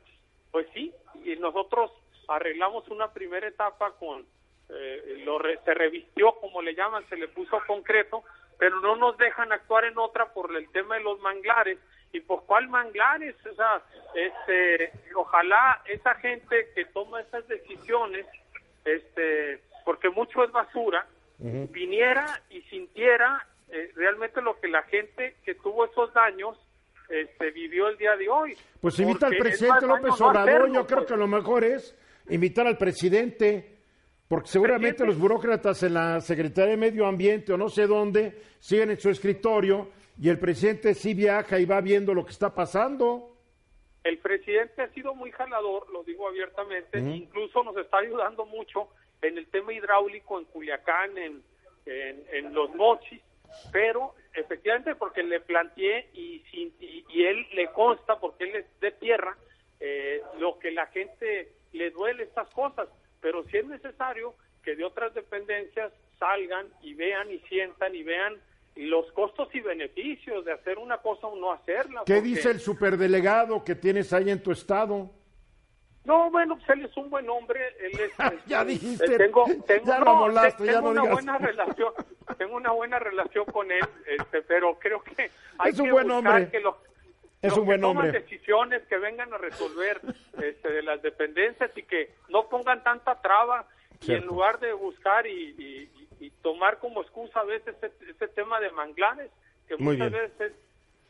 [0.50, 0.92] pues sí,
[1.24, 1.90] y nosotros
[2.28, 4.24] arreglamos una primera etapa con,
[4.74, 8.22] eh, lo re- se revistió, como le llaman, se le puso concreto,
[8.58, 11.78] pero no nos dejan actuar en otra por el tema de los manglares.
[12.14, 13.34] ¿Y por cuál manglares?
[13.46, 13.82] O sea,
[14.14, 18.26] este, ojalá esa gente que toma esas decisiones,
[18.84, 21.06] este, porque mucho es basura,
[21.38, 26.56] viniera y sintiera eh, realmente lo que la gente que tuvo esos daños
[27.08, 28.56] este, vivió el día de hoy.
[28.80, 31.10] Pues invita al presidente López no Obrador, hacerlo, yo creo pues.
[31.10, 31.98] que lo mejor es
[32.28, 33.81] invitar al presidente,
[34.32, 38.88] porque seguramente los burócratas en la Secretaría de Medio Ambiente o no sé dónde siguen
[38.90, 43.36] en su escritorio y el presidente sí viaja y va viendo lo que está pasando.
[44.04, 48.88] El presidente ha sido muy jalador, lo digo abiertamente, incluso nos está ayudando mucho
[49.20, 51.42] en el tema hidráulico en Culiacán, en,
[51.84, 53.20] en, en los mochis,
[53.70, 58.80] pero efectivamente porque le planteé y, sin- y, y él le consta, porque él es
[58.80, 59.36] de tierra,
[59.78, 62.88] eh, lo que la gente le duele estas cosas,
[63.22, 68.36] pero si es necesario que de otras dependencias salgan y vean y sientan y vean
[68.76, 72.02] los costos y beneficios de hacer una cosa o no hacerla.
[72.06, 75.10] ¿Qué porque- dice el superdelegado que tienes ahí en tu estado?
[76.04, 77.60] No, bueno, pues él es un buen hombre.
[77.80, 78.12] Él es,
[78.46, 81.12] Ya este, dijiste, eh, Tengo, tengo, ya no, ya tengo no una digas.
[81.14, 81.92] buena relación.
[82.38, 86.08] Tengo una buena relación con él, este, pero creo que hay Es un que buen
[86.08, 86.50] buscar hombre.
[86.50, 86.74] que los,
[87.42, 88.20] Es los un buen que toman hombre.
[88.20, 90.00] decisiones que vengan a resolver
[90.40, 94.26] este, de las dependencias y que no pongan tanta traba y en Cierto.
[94.26, 98.70] lugar de buscar y, y- y- tomar como excusa a veces este, este tema de
[98.70, 99.30] manglares
[99.68, 100.22] que Muy muchas bien.
[100.22, 100.52] veces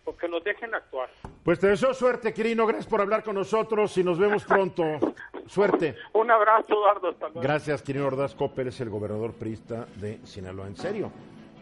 [0.05, 1.11] pues que nos dejen actuar.
[1.45, 2.67] Pues te deseo suerte, Quirino.
[2.67, 4.83] Gracias por hablar con nosotros y nos vemos pronto.
[5.47, 5.97] Suerte.
[6.15, 7.09] Un abrazo, Eduardo.
[7.11, 7.41] Hasta luego.
[7.41, 10.67] Gracias, Quirino Ordaz Copper, es el gobernador priista de Sinaloa.
[10.67, 11.13] En serio,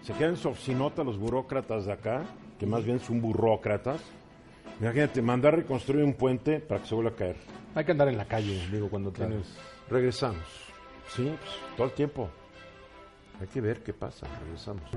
[0.02, 2.24] se quedan sofinota los burócratas de acá,
[2.58, 4.00] que más bien son burócratas.
[4.80, 7.36] Imagínate, mandar reconstruir un puente para que se vuelva a caer.
[7.74, 9.46] Hay que andar en la calle, digo, cuando tienes...
[9.90, 10.42] Regresamos.
[11.08, 12.30] Sí, pues, todo el tiempo.
[13.40, 14.26] Hay que ver qué pasa.
[14.42, 14.90] Regresamos.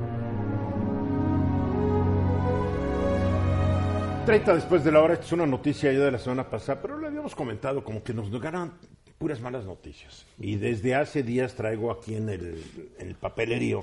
[4.26, 6.98] 30 después de la hora, esta es una noticia ya de la semana pasada, pero
[6.98, 8.72] lo habíamos comentado, como que nos ganan
[9.18, 10.26] puras malas noticias.
[10.40, 12.64] Y desde hace días traigo aquí en el,
[13.00, 13.82] en el papelerío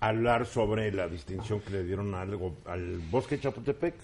[0.00, 3.94] a hablar sobre la distinción que le dieron a algo, al Bosque de Chapultepec,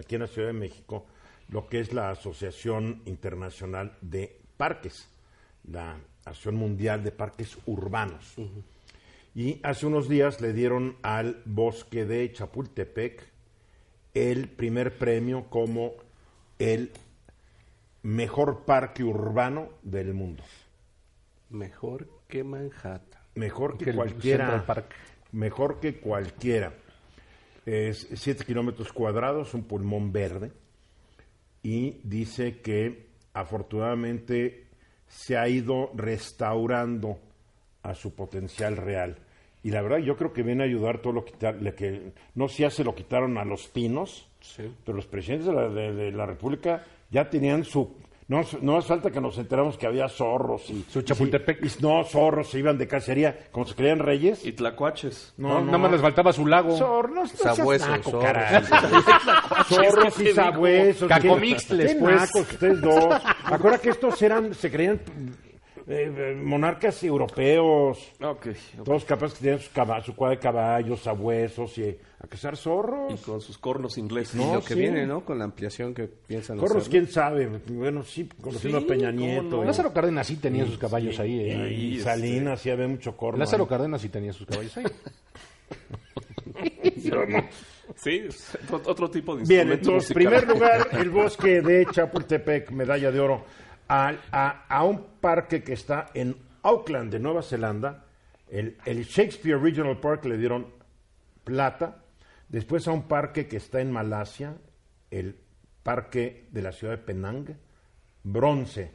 [0.00, 1.06] aquí en la Ciudad de México,
[1.48, 5.08] lo que es la Asociación Internacional de Parques,
[5.64, 8.34] la Asociación Mundial de Parques Urbanos.
[9.34, 13.22] Y hace unos días le dieron al Bosque de Chapultepec
[14.14, 15.92] el primer premio como
[16.58, 16.90] el
[18.02, 20.42] mejor parque urbano del mundo.
[21.50, 23.20] Mejor que Manhattan.
[23.34, 24.64] Mejor que, Que cualquiera.
[25.32, 26.74] Mejor que cualquiera.
[27.66, 30.50] Es 7 kilómetros cuadrados, un pulmón verde.
[31.62, 34.64] Y dice que afortunadamente
[35.08, 37.18] se ha ido restaurando
[37.82, 39.16] a su potencial real.
[39.62, 41.24] Y la verdad, yo creo que viene a ayudar todo lo
[41.60, 44.26] le que no sé si ya se lo quitaron a los pinos,
[44.84, 47.94] pero los presidentes de la, de- de la República ya tenían su.
[48.30, 50.84] No, no hace falta que nos enteramos que había zorros y.
[50.88, 51.64] Su Chapultepec.
[51.64, 54.46] y- y no, zorros, se iban de cacería, como se creían reyes.
[54.46, 55.34] Y tlacuaches.
[55.36, 56.76] No, nada más les faltaba su lago.
[56.78, 58.24] Zorros, no seas Sabuesos, naco, zorros.
[58.24, 58.62] caray.
[59.68, 61.08] Zorros y sabuesos.
[61.08, 62.14] Cacomixtles, Qué pues.
[62.20, 63.14] nacos ustedes dos.
[63.44, 65.00] Acuerda que estos eran, se creían
[65.86, 68.12] eh, eh, monarcas europeos.
[68.22, 68.46] Ok.
[68.78, 68.84] ok.
[68.84, 72.56] Todos capaces que tenían sus caba- su cuadra de caballos, sabuesos y a cazar Y
[72.56, 73.20] zorros.
[73.22, 74.34] con sus cornos ingleses.
[74.34, 74.80] No, y lo que sí.
[74.80, 75.24] viene, ¿no?
[75.24, 76.90] Con la ampliación que piensan Zorros, hacer.
[76.90, 77.46] quién sabe.
[77.68, 79.42] Bueno, sí, conociendo Sí, a Peña Nieto.
[79.56, 79.62] no.
[79.62, 81.72] y- Lázaro Cárdenas sí tenía sus caballos ahí, y, ¿eh?
[81.72, 83.38] y este- Salinas, sí había mucho corno.
[83.38, 83.68] Lázaro ahí.
[83.68, 84.84] Cárdenas sí tenía sus caballos ahí.
[87.96, 90.40] Sí, es otro, otro tipo de Bien, instrumento entonces, musical.
[90.44, 93.44] primer lugar, el bosque de Chapultepec, medalla de oro,
[93.90, 98.04] a, a un parque que está en Auckland, de Nueva Zelanda.
[98.48, 100.66] El, el Shakespeare Regional Park le dieron
[101.44, 102.02] plata.
[102.48, 104.56] Después a un parque que está en Malasia,
[105.10, 105.36] el
[105.82, 107.56] parque de la ciudad de Penang,
[108.22, 108.92] bronce.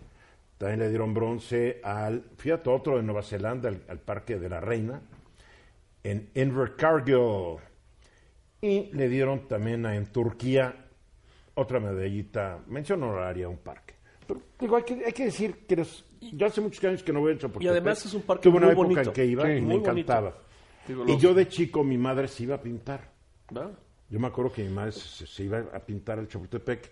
[0.58, 5.02] También le dieron bronce al, fíjate, otro de Nueva Zelanda, al, parque de la reina,
[6.04, 7.58] en Invercargill.
[8.62, 10.74] Y le dieron también en Turquía
[11.56, 13.95] otra medallita, mención honoraria a un parque.
[14.28, 17.20] Pero digo, hay que, hay que decir que los- yo hace muchos años que no
[17.22, 17.64] voy a Chapultepec.
[17.64, 19.10] Y además es un parque Tuve una muy época bonito.
[19.10, 19.92] en que iba Sí, y me bonito.
[19.92, 20.38] encantaba.
[20.88, 23.12] Digo, Y yo de chico, mi madre se iba a pintar.
[23.56, 23.72] ¿Va?
[24.10, 26.92] Yo me acuerdo que mi madre se, se iba a pintar al Chapultepec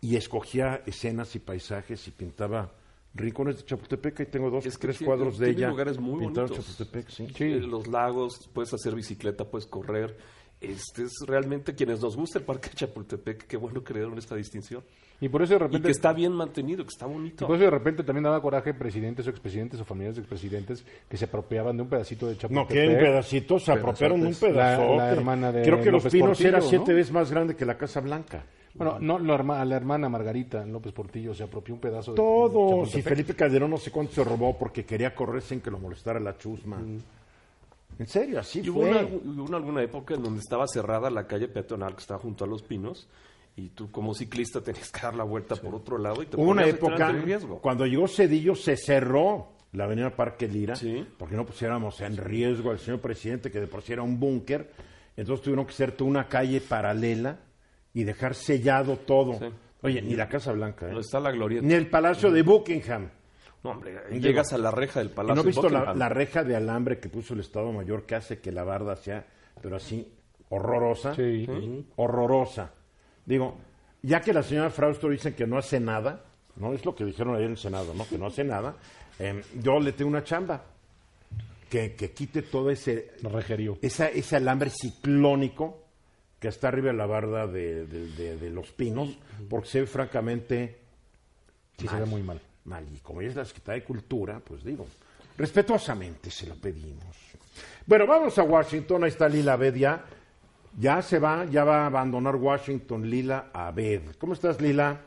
[0.00, 2.72] y escogía escenas y paisajes y pintaba
[3.14, 4.20] rincones de Chapultepec.
[4.20, 6.50] Ahí tengo dos, Es que tres tiene- cuadros de tiene ella lugares muy bonitos.
[6.52, 7.26] Chapultepec, sí.
[7.38, 10.16] Eh, Los lagos, puedes hacer bicicleta, puedes correr.
[10.60, 14.18] Este es realmente quienes nos gusta el Parque de Chapultepec, qué bueno que le dieron
[14.18, 14.82] esta distinción.
[15.20, 15.86] Y por eso de Y repente...
[15.86, 17.46] que está bien mantenido, que está y bonito.
[17.46, 21.16] por eso de repente también daba coraje presidentes o expresidentes o familiares de expresidentes que
[21.16, 22.68] se apropiaban de un pedacito de No, Chapultepec.
[22.72, 24.94] que un pedacito, se apropiaron un pedazo.
[24.94, 26.96] La- la hermana de Creo que Los López Pinos era Portillo, siete ¿no?
[26.98, 28.44] veces más grande que la Casa Blanca.
[28.74, 32.86] Bueno, no, la, herma- la hermana Margarita López Portillo se apropió un pedazo de Todo.
[32.86, 36.20] Si Felipe Calderón no sé cuánto se robó porque quería correr sin que lo molestara
[36.20, 36.78] la chusma.
[37.98, 38.90] En serio, así Y hubo fue.
[38.90, 42.44] una, hubo una- alguna época en donde estaba cerrada la calle peatonal que estaba junto
[42.44, 43.08] a los pinos
[43.58, 46.50] y tú como ciclista tenías que dar la vuelta por otro lado y te Hubo
[46.50, 47.58] una época, en riesgo.
[47.60, 51.04] cuando llegó Cedillo, se cerró la avenida Parque Lira, Sí.
[51.18, 54.70] porque no pusiéramos en riesgo al señor presidente, que de por sí era un búnker.
[55.16, 57.40] Entonces tuvieron que hacer toda una calle paralela
[57.92, 59.38] y dejar sellado todo.
[59.40, 59.46] Sí.
[59.82, 60.92] Oye, ni la Casa Blanca, ¿eh?
[60.92, 61.66] No está la glorieta.
[61.66, 63.10] ni el Palacio de Buckingham.
[63.64, 65.34] No, hombre, llegas a la reja del ¿Y palacio.
[65.34, 68.52] ¿No has visto la, reja de alambre que puso el Estado Mayor que hace que
[68.52, 69.26] la barda sea,
[69.60, 70.12] pero así,
[70.48, 71.12] horrorosa?
[71.16, 71.44] Sí.
[71.96, 72.72] Horrorosa.
[73.28, 73.56] Digo,
[74.02, 76.24] ya que la señora Frausto dice que no hace nada,
[76.56, 76.72] ¿no?
[76.72, 78.08] Es lo que dijeron ayer en el Senado, ¿no?
[78.08, 78.74] Que no hace nada.
[79.18, 80.64] eh, yo le tengo una chamba.
[81.68, 83.10] Que, que quite todo ese,
[83.82, 85.84] esa, ese alambre ciclónico
[86.40, 89.18] que está arriba de la barda de, de- de- de los pinos,
[89.50, 90.78] porque se ve francamente
[91.76, 92.40] Sí, se ve muy mal.
[92.64, 92.86] mal.
[92.90, 94.86] Y como ella es la Secretaría de Cultura, pues digo,
[95.36, 97.04] respetuosamente se lo pedimos.
[97.86, 99.74] Bueno, vamos a Washington, ahí está Lila Abed
[100.78, 101.02] ya.
[101.02, 104.16] Se va, ya va a abandonar Washington Lila Abed.
[104.18, 105.00] ¿Cómo estás, Lila?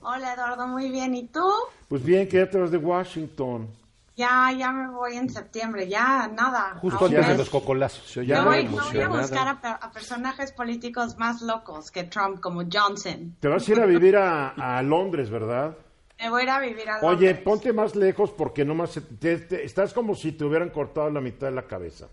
[0.00, 1.14] Hola Eduardo, muy bien.
[1.14, 1.44] ¿Y tú?
[1.88, 3.68] Pues bien, que ya te vas de Washington.
[4.16, 6.78] Ya, ya me voy en septiembre, ya nada.
[6.80, 7.38] Justo a antes de mes.
[7.38, 8.16] los cocolazos.
[8.16, 12.62] Oye Yo muy voy, a buscar a, a personajes políticos más locos que Trump, como
[12.72, 13.36] Johnson.
[13.40, 14.48] Te vas a ir a vivir a,
[14.78, 15.76] a Londres, ¿verdad?
[16.18, 17.38] Me voy a ir a vivir a Oye, Londres.
[17.40, 21.20] ponte más lejos porque nomás te- te- te- estás como si te hubieran cortado la
[21.20, 22.08] mitad de la cabeza.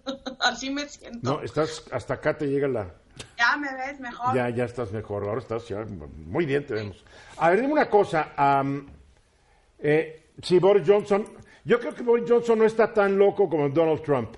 [0.40, 1.18] Así me siento.
[1.22, 2.92] No, estás hasta acá te llega la
[3.38, 4.34] Ya me ves mejor.
[4.34, 5.24] ya ya estás mejor.
[5.24, 5.84] Ahora estás ya
[6.16, 7.04] muy bien te vemos.
[7.36, 8.86] A ver, dime una cosa, am,
[9.78, 11.24] eh, si Boris Johnson,
[11.64, 14.30] yo creo que Boris Johnson no está tan loco como Donald Trump.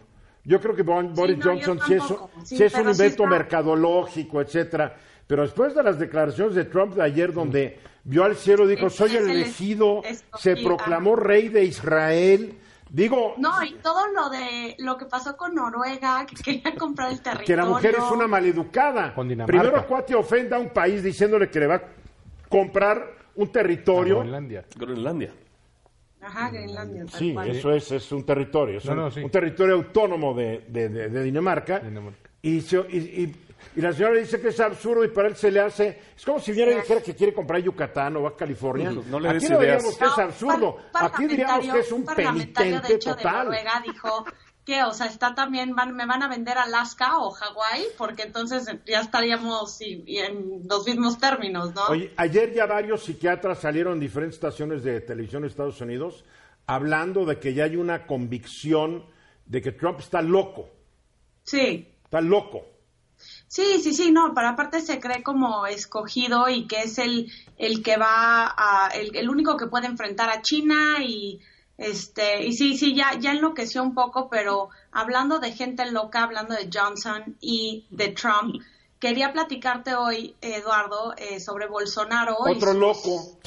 [0.45, 2.31] Yo creo que Bo- Boris no, Johnson sí es, tampoco.
[2.45, 4.95] Sí, sí es un invento está- mercadológico, etcétera.
[5.27, 9.17] Pero después de las declaraciones de Trump de ayer, donde vio al cielo, dijo: Soy
[9.17, 10.03] el el elegido,
[10.39, 12.59] se proclamó rey de Israel.
[12.91, 17.21] Digo, No, y todo lo de lo que pasó con Noruega, que quería comprar el
[17.21, 17.47] territorio.
[17.47, 19.15] que la mujer es una maleducada.
[19.15, 19.61] Con Dinamarca.
[19.61, 21.83] Primero cuate ofenda a un país diciéndole que le va a
[22.49, 24.17] comprar un territorio.
[24.17, 24.65] Groenlandia.
[24.77, 25.33] Groenlandia.
[26.23, 27.05] Ajá, Groenlandia.
[27.07, 27.51] tal Sí, cual.
[27.51, 29.21] eso es, es un territorio, es No, un, no, sí.
[29.21, 31.81] un territorio autónomo de, de- de- de Dinamarca.
[31.81, 32.31] Dinamarca.
[32.43, 33.37] Y, se- y, y-
[33.77, 35.99] y la señora dice que es absurdo y para él se le hace...
[36.17, 38.91] Es como si viera y dijera que quiere comprar Yucatán o va a California.
[38.91, 39.83] No le Aquí des no ideas.
[39.85, 40.77] diríamos que es No, absurdo.
[40.95, 43.33] Aquí diríamos que es un parlamentario, penitente de hecho, total.
[43.33, 44.25] De Noruega dijo
[44.65, 48.67] que, o sea, está también, van, me van a vender Alaska o Hawái, porque entonces
[48.87, 51.83] ya estaríamos y- y en los mismos términos, ¿no?
[51.89, 56.25] Oye, ayer ya varios psiquiatras salieron en diferentes estaciones de televisión de Estados Unidos
[56.67, 59.05] hablando de que ya hay una convicción
[59.45, 60.71] de que Trump está loco,
[61.43, 61.87] Sí.
[62.05, 62.65] está loco.
[63.49, 67.83] Sí, sí, sí, no, pero aparte se cree como escogido y que es el, el
[67.83, 71.41] que va a, el, el único que puede enfrentar a China y
[71.79, 76.55] este, y sí, sí, ya, ya enloqueció un poco, pero hablando de gente loca, hablando
[76.55, 78.63] de Johnson y de Trump,
[79.01, 82.37] quería platicarte hoy, Eduardo, eh, sobre Bolsonaro.
[82.39, 83.39] Otro sus- loco.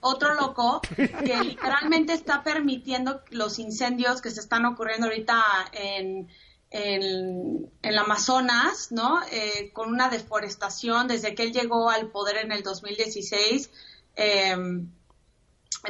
[0.00, 6.28] otro loco que literalmente está permitiendo los incendios que se están ocurriendo ahorita en,
[6.70, 9.20] en, el Amazonas, ¿no?
[9.30, 13.70] Eh, con una deforestación desde que él llegó al poder en el 2016.
[14.16, 14.56] eh,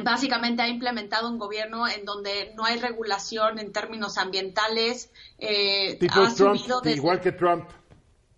[0.03, 5.09] básicamente ha implementado un gobierno en donde no hay regulación en términos ambientales.
[5.39, 7.69] eh, ha Trump, desde- igual que Trump.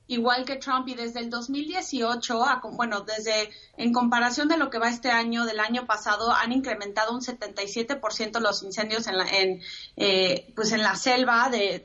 [0.09, 4.79] Igual que Trump y desde el 2018, a bueno, desde en comparación de lo que
[4.79, 9.61] va este año, del año pasado, han incrementado un 77% los incendios en la, en,
[9.95, 11.79] eh, pues en la selva de,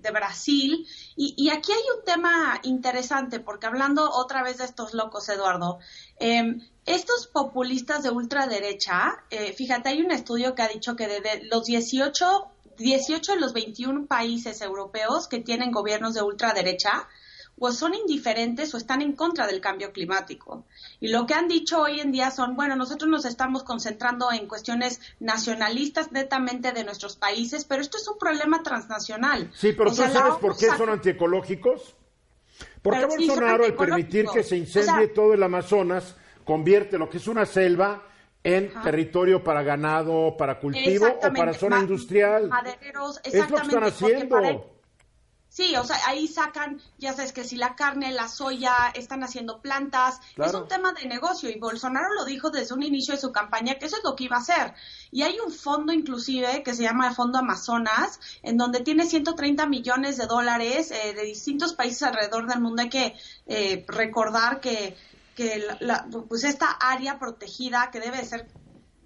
[0.00, 0.86] de- Brasil.
[1.16, 5.80] Y, y aquí hay un tema interesante, porque hablando otra vez de estos locos, Eduardo,
[6.20, 6.56] eh,
[6.86, 11.64] estos populistas de ultraderecha, eh, fíjate, hay un estudio que ha dicho que de los
[11.64, 12.24] 18,
[12.78, 17.08] 18 de los 21 países europeos que tienen gobiernos de ultraderecha,
[17.58, 20.64] o son indiferentes o están en contra del cambio climático.
[21.00, 24.46] Y lo que han dicho hoy en día son, bueno, nosotros nos estamos concentrando en
[24.48, 29.50] cuestiones nacionalistas netamente de nuestros países, pero esto es un problema transnacional.
[29.54, 31.94] Sí, pero O ¿tú sea, sabes por qué son antiecológicos?
[32.56, 37.08] Sí, son Bolsonaro, al permitir que se O incendie sea- todo el Amazonas, convierte lo
[37.08, 38.02] que es una selva
[38.42, 38.82] en Ajá.
[38.82, 42.50] territorio para ganado, para cultivo o para zona ma- industrial.
[43.24, 44.73] Es lo que están haciendo.
[45.56, 49.60] Sí, o sea, ahí sacan, ya sabes que si la carne, la soya, están haciendo
[49.62, 53.30] plantas, es un tema de negocio y Bolsonaro lo dijo desde un inicio de su
[53.30, 54.74] campaña que eso es lo que iba a hacer.
[55.12, 59.66] Y hay un fondo inclusive que se llama el Fondo Amazonas, en donde tiene 130
[59.66, 62.82] millones de dólares eh, de distintos países alrededor del mundo.
[62.82, 63.14] Hay que
[63.46, 64.96] eh, recordar que,
[65.36, 68.48] que la- la- pues esta área protegida que debe de ser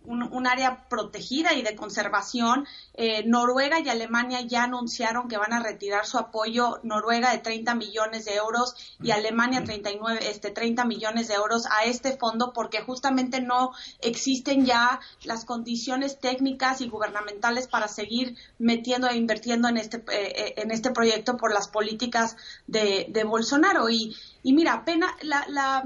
[0.09, 2.67] un, un área protegida y de conservación.
[2.95, 6.81] Eh, Noruega y Alemania ya anunciaron que van a retirar su apoyo.
[6.83, 11.85] Noruega de 30 millones de euros y Alemania 39, este, 30 millones de euros a
[11.85, 19.09] este fondo porque justamente no existen ya las condiciones técnicas y gubernamentales para seguir metiendo
[19.09, 22.37] e invirtiendo en este, eh, eh, en este proyecto por las políticas
[22.67, 23.91] de, de Bolsonaro.
[23.91, 25.85] Y, y mira, apenas la, la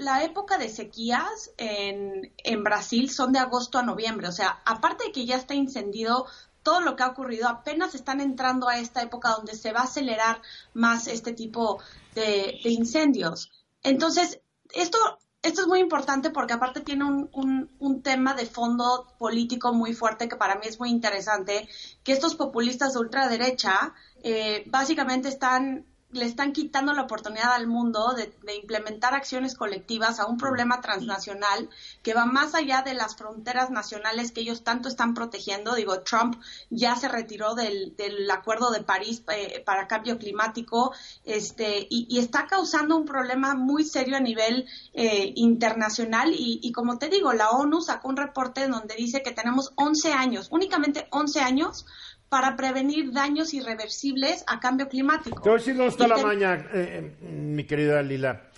[0.00, 4.28] la época de sequías en, en Brasil son de agosto a noviembre.
[4.28, 6.26] O sea, aparte de que ya está incendido
[6.62, 9.84] todo lo que ha ocurrido, apenas están entrando a esta época donde se va a
[9.84, 10.42] acelerar
[10.74, 11.80] más este tipo
[12.14, 13.50] de, incendios.
[13.82, 14.40] Entonces,
[14.74, 14.98] esto,
[15.42, 19.94] esto es muy importante porque aparte tiene un, un, un tema de fondo político muy
[19.94, 21.68] fuerte que para mí es muy interesante,
[22.04, 28.14] que estos populistas de ultraderecha eh, básicamente están le están quitando la oportunidad al mundo
[28.14, 31.68] de, de, implementar acciones colectivas a un problema transnacional
[32.02, 35.74] que va más allá de las fronteras nacionales que ellos tanto están protegiendo.
[35.74, 40.92] Digo, Trump ya se retiró del, del Acuerdo de París eh, para cambio climático
[41.24, 46.32] este, y, y, está causando un problema muy serio a nivel eh, internacional.
[46.32, 50.12] Y, y, como te digo, la ONU sacó un reporte donde dice que tenemos 11
[50.12, 51.86] años, únicamente 11 años
[52.30, 55.42] para prevenir daños irreversibles a cambio climático.
[55.42, 58.48] Te voy a decir dónde está la maña, eh, mi querida Lila.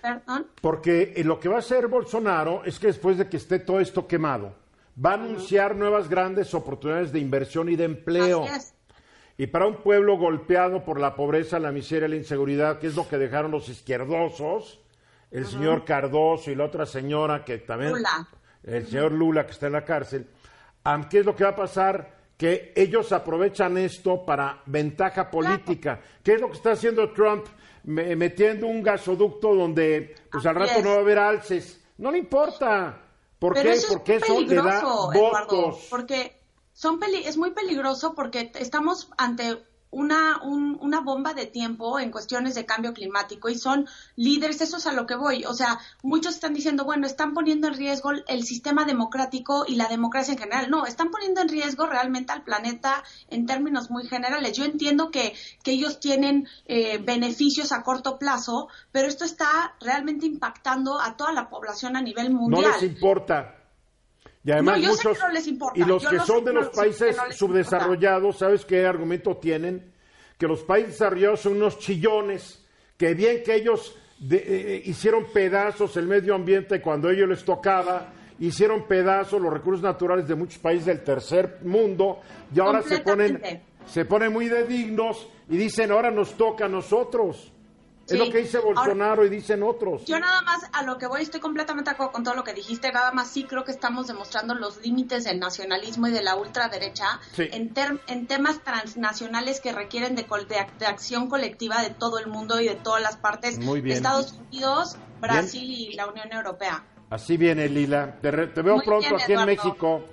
[0.00, 0.46] ¿Perdón?
[0.62, 3.78] Porque eh, lo que va a hacer Bolsonaro es que después de que esté todo
[3.78, 4.54] esto quemado,
[5.04, 8.44] va a anunciar nuevas grandes oportunidades de inversión y de empleo.
[8.44, 8.74] Así es.
[9.36, 12.96] Y para un pueblo golpeado por la pobreza, la miseria y la inseguridad, que es
[12.96, 14.80] lo que dejaron los izquierdosos,
[15.30, 18.28] el señor Cardoso y la otra señora que también, Lula.
[18.64, 20.26] el señor Lula que está en la cárcel,
[21.08, 22.19] ¿qué es lo que va a pasar?
[22.40, 26.00] Que ellos aprovechan esto para ventaja política.
[26.24, 27.44] ¿Qué es lo que está haciendo Trump?
[27.84, 30.82] Me- metiendo un gasoducto donde pues al rato es.
[30.84, 31.84] no va a haber alces.
[31.98, 32.98] No le importa.
[33.38, 33.74] ¿Por Pero qué?
[33.76, 35.86] eso es Porque muy eso le da Eduardo, votos.
[35.90, 36.40] porque
[36.72, 39.58] son peli- es muy peligroso porque estamos ante
[39.90, 44.76] una, un- una bomba de tiempo en cuestiones de cambio climático y son líderes, eso
[44.76, 45.44] es a lo que voy.
[45.44, 49.88] O sea, muchos están diciendo, bueno, están poniendo en riesgo el sistema democrático y la
[49.88, 50.70] democracia en general.
[50.70, 54.56] No, están poniendo en riesgo realmente al planeta en términos muy generales.
[54.56, 60.26] Yo entiendo que, que ellos tienen eh, beneficios a corto plazo, pero esto está realmente
[60.26, 62.62] impactando a toda la población a nivel mundial.
[62.62, 63.56] No les importa.
[64.44, 65.78] Y además No, yo sé muchos que no les importa.
[65.80, 69.92] y los Yo que son de los países no subdesarrollados, ¿sabes qué argumento tienen?
[70.38, 72.64] Que los países desarrollados son unos chillones,
[72.96, 77.44] que bien que ellos de- eh, hicieron pedazos el medio ambiente cuando a ellos les
[77.44, 82.20] tocaba, hicieron pedazos los recursos naturales de muchos países del tercer mundo
[82.54, 83.40] y ahora se ponen
[83.86, 87.52] se ponen muy de dignos y dicen ahora nos toca a nosotros.
[88.14, 90.04] Es lo que dice Ahora- Bolsonaro y dicen otros.
[90.04, 92.52] Yo nada más a lo que voy estoy completamente de acuerdo con todo lo que
[92.54, 96.36] dijiste, nada más sí creo que estamos demostrando los límites del nacionalismo y de la
[96.36, 97.48] ultraderecha Sí.
[97.52, 101.90] en, ter- en temas transnacionales que requieren de, col- de ac- de acción colectiva de
[101.90, 103.94] todo el mundo y de todas las partes Muy bien.
[103.94, 106.84] de Estados Unidos, Brasil y la Unión Europea.
[107.10, 108.18] Así viene Lila.
[108.22, 109.44] Te, veo Muy pronto bien, aquí en.
[109.44, 110.04] México.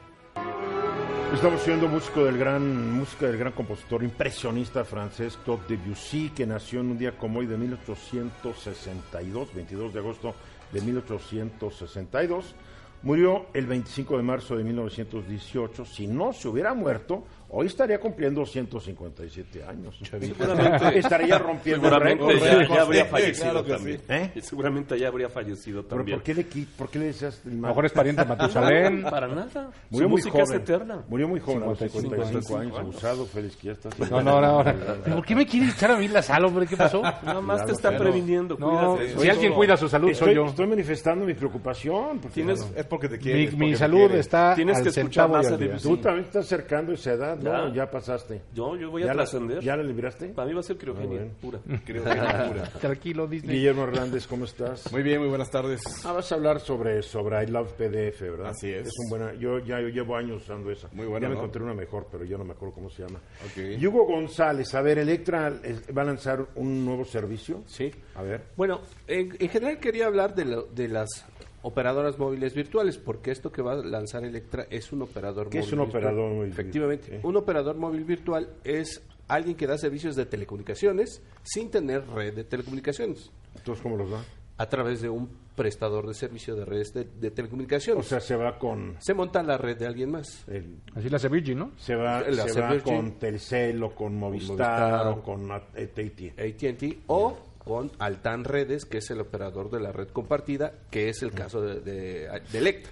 [1.33, 6.79] Estamos siendo músico del gran, música del gran compositor impresionista francés Claude Debussy, que nació
[6.79, 10.33] en un día como hoy de 1862, 22 de agosto
[10.71, 12.55] de 1862.
[13.03, 15.85] Murió el 25 de marzo de 1918.
[15.85, 19.97] Si no se hubiera muerto, hoy estaría cumpliendo 157 años.
[20.03, 22.67] Seguramente- estaría rompiendo Seguramente récords.
[22.69, 23.97] ya, ya habría fallecido Claro también.
[23.99, 24.03] sí.
[24.09, 24.31] ¿Eh?
[24.35, 26.17] Y Seguramente ya habría fallecido ¿Pero también.
[26.19, 26.43] por qué, le,
[26.77, 27.71] ¿Por qué le decías el mal?
[27.71, 29.03] mejor es pariente de Matusalén.
[29.09, 29.71] Para nada.
[29.89, 30.61] Murió Su muy música es joven.
[30.61, 31.03] eterna.
[31.07, 33.99] Murió muy joven, a los 55 55 años, abusado, Félix, que ya estás.
[34.11, 34.63] No, no, no.
[35.07, 35.15] no.
[35.15, 36.67] ¿Por qué me quiere echar a mí la sal, hombre?
[36.67, 37.01] ¿Qué pasó?
[37.01, 38.55] Nada más te está previniendo.
[38.59, 39.19] No, cuídate.
[39.19, 40.45] si alguien cuida su salud, soy yo.
[40.47, 42.19] estoy manifestando mi preocupación.
[42.19, 42.41] porque,
[42.75, 43.57] Es porque te Mi, quieres.
[43.57, 44.19] mi salud quieres.
[44.21, 45.33] está Tienes al que escuchar centavo
[45.67, 45.87] más a.
[45.87, 47.67] Tú también estás acercando esa edad, ¿no?
[47.69, 47.73] Ya.
[47.85, 48.41] Ya pasaste.
[48.53, 49.59] Yo, yo voy a ¿Ya la, trascender.
[49.61, 50.29] ¿Ya la libraste?
[50.29, 51.59] Para mí va a ser criogenia Ah, pura.
[51.69, 52.63] Es pura.
[52.79, 53.55] Tranquilo, Disney.
[53.57, 54.91] Guillermo Hernández, ¿cómo estás?
[54.91, 55.81] Muy bien, muy buenas tardes.
[56.05, 58.49] Ah, vas a hablar sobre, sobre I Love PDF, ¿verdad?
[58.49, 58.87] Así es.
[58.87, 60.87] Es un buena, yo ya yo llevo años usando esa.
[60.93, 61.41] Muy buena, Ya me ¿no?
[61.41, 63.19] encontré una mejor, pero yo no me acuerdo cómo se llama.
[63.55, 65.53] Y Hugo González, a ver, Electra
[65.95, 67.63] va a lanzar un nuevo servicio.
[67.65, 67.91] Sí.
[68.15, 68.41] A ver.
[68.55, 71.25] Bueno, en, en general quería hablar de, lo- de las
[71.61, 75.65] operadoras móviles virtuales, porque esto que va a lanzar Electra es un operador ¿Qué es
[75.65, 76.03] móvil un virtual.
[76.05, 81.69] operador móvil Efectivamente, un operador móvil virtual es alguien que da servicios de telecomunicaciones sin
[81.69, 84.23] tener red de telecomunicaciones, Entonces, ¿cómo los va?
[84.59, 88.05] a través de un prestador de servicio de redes de, de O telecomunicaciones.
[88.07, 88.95] sea, se va con...
[88.99, 90.45] se monta la red de alguien más.
[90.47, 91.71] el- Así la hace Virgin, ¿no?
[91.77, 94.55] se va, La se va con Telcel o con Movistar,
[95.03, 95.07] Movistar.
[95.07, 96.33] o con AT&T.
[96.37, 97.37] AT&T o
[97.67, 101.61] con Altan Redes, que es el operador de la red compartida, que es el caso
[101.61, 102.91] de, de, de Electra.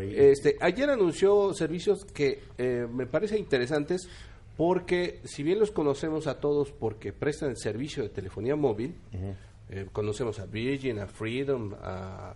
[0.00, 4.08] Este, ayer anunció servicios que eh, me parecen interesantes
[4.56, 8.94] porque si bien los conocemos a todos porque prestan el servicio de telefonía móvil,
[9.68, 12.34] eh, conocemos a Virgin, a Freedom, a,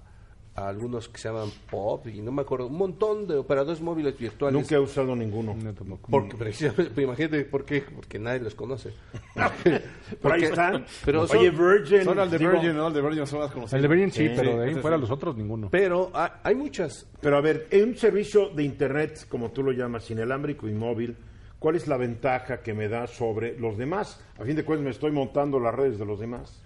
[0.57, 4.19] a algunos que se llaman Pop y no me acuerdo, un montón de operadores móviles
[4.19, 4.59] virtuales.
[4.59, 5.55] Nunca he usado ninguno.
[5.55, 5.99] No.
[6.11, 8.93] Porque precisamente, pero imagínate por qué, porque nadie los conoce.
[10.23, 10.85] Por ahí están.
[11.05, 12.05] pero son- Oye, Virgin.
[12.05, 12.89] Son al de digo, Virgin, ¿no?
[12.89, 13.75] El de Virgin son más conocidos.
[13.75, 15.01] El de Virgin sí, Sí, pero de ahí ese fuera sí.
[15.03, 15.69] los otros ninguno.
[15.71, 17.07] Pero ha- hay muchas.
[17.21, 21.17] Pero a ver, en un servicio de Internet, como tú lo llamas, inalámbrico y móvil,
[21.59, 24.21] ¿cuál es la ventaja que me da sobre los demás?
[24.39, 26.63] A fin de cuentas, me estoy montando las redes de los demás.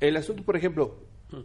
[0.00, 0.94] El asunto, por ejemplo,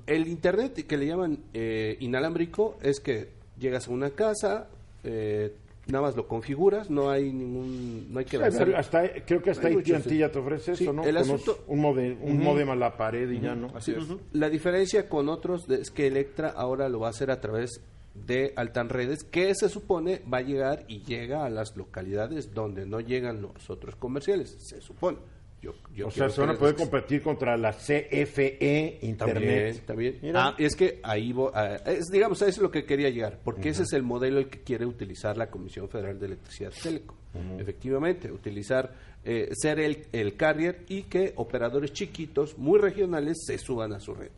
[0.05, 3.29] el internet que le llaman eh, inalámbrico es que
[3.59, 4.67] llegas a una casa,
[5.03, 5.53] eh,
[5.87, 8.43] nada más lo configuras, no hay ningún, no hay que Sí,
[8.75, 10.17] hasta- creo que hasta AT&T sí.
[10.17, 11.03] ya te ofrece Sí, eso, ¿no?
[11.05, 13.71] el Con asunto- un, modem, un modem a la pared y ya, ¿no?
[13.75, 14.03] Así es.
[14.33, 17.81] La diferencia con otros de- es que Electra ahora lo va a hacer a través
[18.25, 22.85] de Altan Redes, que se supone va a llegar y llega a las localidades donde
[22.85, 25.19] no llegan los otros comerciales, se supone.
[25.61, 28.99] Yo, yo o sea, quiero se van a creer poder que- competir contra la CFE
[29.01, 29.85] Internet.
[29.85, 30.19] También.
[30.35, 33.39] Ah, es que ahí, vo- ah, es, digamos, a eso es lo que quería llegar,
[33.43, 37.15] porque ese es el modelo el que quiere utilizar la Comisión Federal de Electricidad Telecom.
[37.59, 38.93] Efectivamente, utilizar,
[39.23, 44.13] eh, ser el, el carrier y que operadores chiquitos, muy regionales, se suban a su
[44.15, 44.29] red.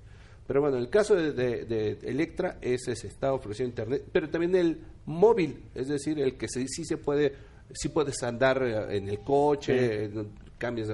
[0.47, 4.55] Pero bueno, el caso de, de- de Electra, ese se está ofreciendo Internet, pero también
[4.55, 7.33] el móvil, es decir, el que se- sí se puede,
[7.71, 10.11] sí puedes andar eh, en el coche, eh,
[10.59, 10.89] cambias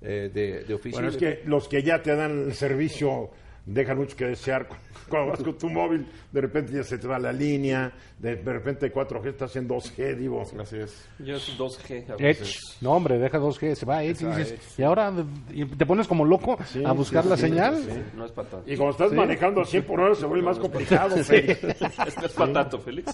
[0.00, 1.02] eh, de, de oficina.
[1.02, 3.30] Bueno, es que los que ya te dan el servicio
[3.66, 4.68] dejan mucho que desear.
[5.08, 8.52] Cuando vas con tu móvil, de repente ya se te va la línea, de, de
[8.52, 10.42] repente 4G estás en 2G, digo.
[10.60, 11.08] Así es.
[11.18, 12.22] Yo es 2G a Edge.
[12.22, 12.60] veces.
[12.80, 14.22] No, hombre, deja 2G, se va Edge.
[14.22, 15.12] Y, dices, Edge, y ahora
[15.52, 17.76] y te pones como loco Sí, a buscar sí, la sí, señal.
[17.78, 18.00] sí, sí.
[18.16, 18.70] No es para tanto.
[18.70, 21.16] Y cuando estás manejando a 100 por hora se vuelve más complicado.
[21.24, 21.62] Félix.
[21.62, 23.12] no es para tanto, Félix.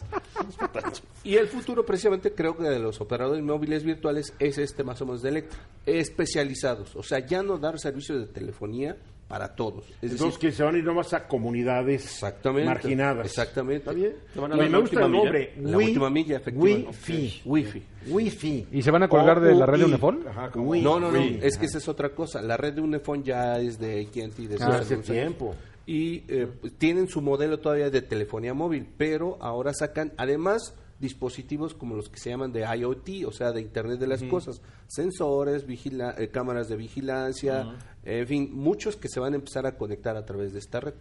[1.24, 5.06] Y el futuro, precisamente, creo que de los operadores móviles virtuales es este más o
[5.06, 6.94] menos de Electra, especializados.
[6.96, 8.96] O sea, ya no dar servicios de telefonía
[9.28, 9.84] para todos.
[10.02, 12.66] Es Entonces decir, que se van a ir nomás a comunidades Exactamente.
[12.68, 13.26] marginadas.
[13.26, 13.78] Exactamente.
[13.78, 14.12] ¿Está bien?
[14.32, 15.52] ¿Te van a Oye, dar me la gusta el última nombre.
[15.60, 16.86] La Wi- última milla, efectivamente.
[16.88, 17.42] Wi-Fi.
[17.44, 17.82] Wi-Fi.
[18.08, 18.66] Wi-Fi.
[18.72, 19.84] ¿Y se van a colgar de la red de.
[19.86, 20.24] Unifón?
[20.54, 22.40] Wi- No, no, no, Wi- es que esa es otra cosa.
[22.40, 25.54] La red de Unifón ya es de AT&T desde Ah, hace tiempo.
[25.86, 31.74] Y eh, pues, tienen su modelo todavía de telefonía móvil, pero ahora sacan además dispositivos
[31.74, 35.66] como los que se llaman de IoT, o sea, de Internet de las Cosas, sensores,
[35.66, 40.16] vigila- eh, cámaras de vigilancia, en fin, muchos que se van a empezar a conectar
[40.16, 40.94] a través de esta red.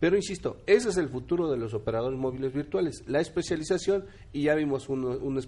[0.00, 4.54] Pero insisto, ese es el futuro de los operadores móviles virtuales, la especialización, y ya
[4.54, 5.40] vimos uno, uno,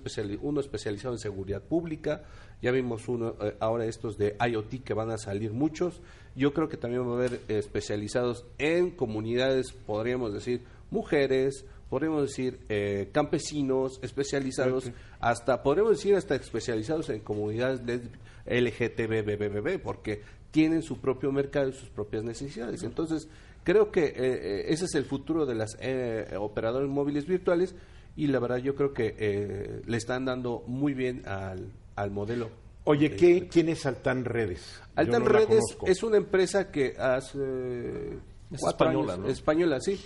[0.42, 2.24] uno especializado en seguridad pública,
[2.61, 6.01] ya vimos uno, eh, ahora estos de IoT que van a salir muchos,
[6.34, 12.22] yo creo que también va a haber eh, especializados en comunidades, podríamos decir, mujeres, podríamos
[12.22, 17.80] decir eh, campesinos, especializados, hasta, podríamos decir hasta especializados en comunidades
[18.47, 22.82] LGTB, porque tienen su propio mercado y sus propias necesidades.
[22.82, 23.28] Entonces,
[23.64, 27.74] creo que eh, eh, ese es el futuro de las eh, operadores móviles virtuales
[28.16, 32.51] y la verdad yo creo que eh, le están dando muy bien al, al modelo.
[32.84, 34.80] Oye, ¿qué, ¿quién es Altan Redes?
[34.97, 38.18] Altan no Redes es una empresa que hace eh,
[38.51, 39.30] Es cuatro española, años- ¿no?
[39.32, 40.01] española, sí.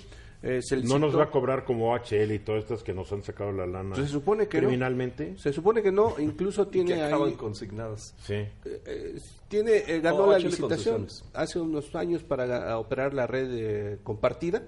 [0.46, 3.50] Eh, No nos va a cobrar como HL y todas estas que nos han sacado
[3.50, 3.94] la lana.
[3.96, 4.66] Se supone que no.
[4.68, 5.38] criminalmente.
[5.38, 8.14] Se supone que no, incluso Que tiene acaban ahí, consignadas.
[8.22, 8.34] Sí.
[8.64, 9.16] eh,
[9.48, 13.98] tiene eh, ganó Oh, la HL licitación hace unos años para operar la red eh,
[14.02, 14.62] compartida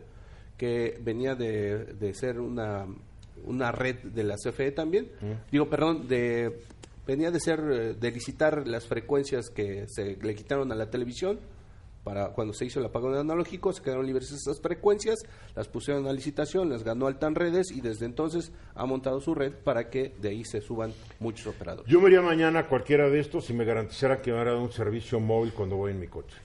[0.56, 2.86] que venía de, de ser una
[3.44, 5.10] una red de la CFE también.
[5.52, 6.58] Digo, perdón, de
[7.06, 11.38] venía de ser eh, de licitar las frecuencias que se le quitaron a la televisión
[12.06, 15.24] para cuando se hizo el apagón analógico, se quedaron libres esas frecuencias,
[15.56, 19.52] las pusieron a licitación, las ganó Altan Redes y desde entonces ha montado su red
[19.52, 21.90] para que de ahí se suban muchos operadores.
[21.90, 24.70] Yo me iría mañana a cualquiera de estos y me garantizara que me dar un
[24.70, 26.36] servicio móvil cuando voy en mi coche.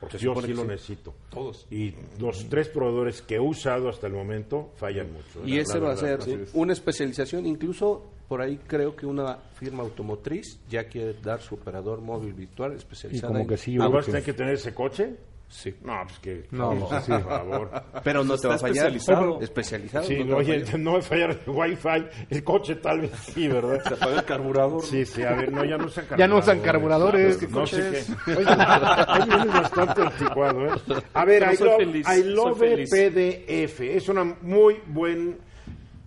[0.00, 0.68] Porque yo sí lo sí.
[0.68, 1.12] necesito.
[1.28, 1.66] Todos.
[1.70, 5.46] Y los tres proveedores que he usado hasta el momento fallan mucho.
[5.46, 6.24] Y la- ese va a verdad.
[6.24, 11.56] ser una especialización, incluso por ahí creo que una firma automotriz ya quiere dar su
[11.56, 13.32] operador móvil virtual especializado.
[13.32, 13.96] como en- que sí, ¿Ah, urge.
[13.96, 15.16] vas a tener que tener ese coche?
[15.48, 15.74] Sí.
[15.82, 16.46] No, pues que...
[16.52, 17.10] No, no, pues sí.
[17.10, 17.70] por favor.
[18.04, 18.86] Pero no te va a fallar.
[18.86, 19.40] especializado.
[19.40, 20.04] Especializado.
[20.06, 20.78] Sí, no te va a oye, fallar.
[20.78, 23.82] no va a fallar el wifi, el coche tal vez sí, ¿verdad?
[23.88, 24.82] Se apaga el carburador.
[24.84, 27.50] Sí, sí, a ver, no, ya no usan Ya no usan carburadores.
[27.50, 28.32] No, no sé qué.
[28.36, 30.80] Oye, ahí vienes bastante anticuado, ¿eh?
[31.14, 32.58] A ver, I love, feliz, I love.
[32.60, 33.80] PDF.
[33.80, 35.49] Es una muy buen...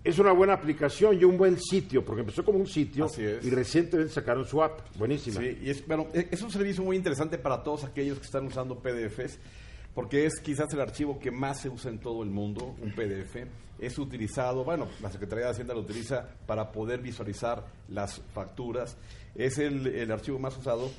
[0.04, 3.42] Es una buena aplicación y un buen sitio, porque empezó como un sitio Así es.
[3.44, 4.80] y recientemente sacaron su app.
[4.98, 5.40] Buenísima.
[5.40, 8.44] Sí, y es, bueno, e- es un servicio muy interesante para todos aquellos que están
[8.46, 9.38] usando PDFs,
[9.94, 13.46] porque es quizás el archivo que más se usa en todo el mundo, un PDF.
[13.78, 18.96] Es utilizado, bueno, la Secretaría de Hacienda lo utiliza para poder visualizar las facturas.
[19.34, 20.90] Es el, el archivo más usado.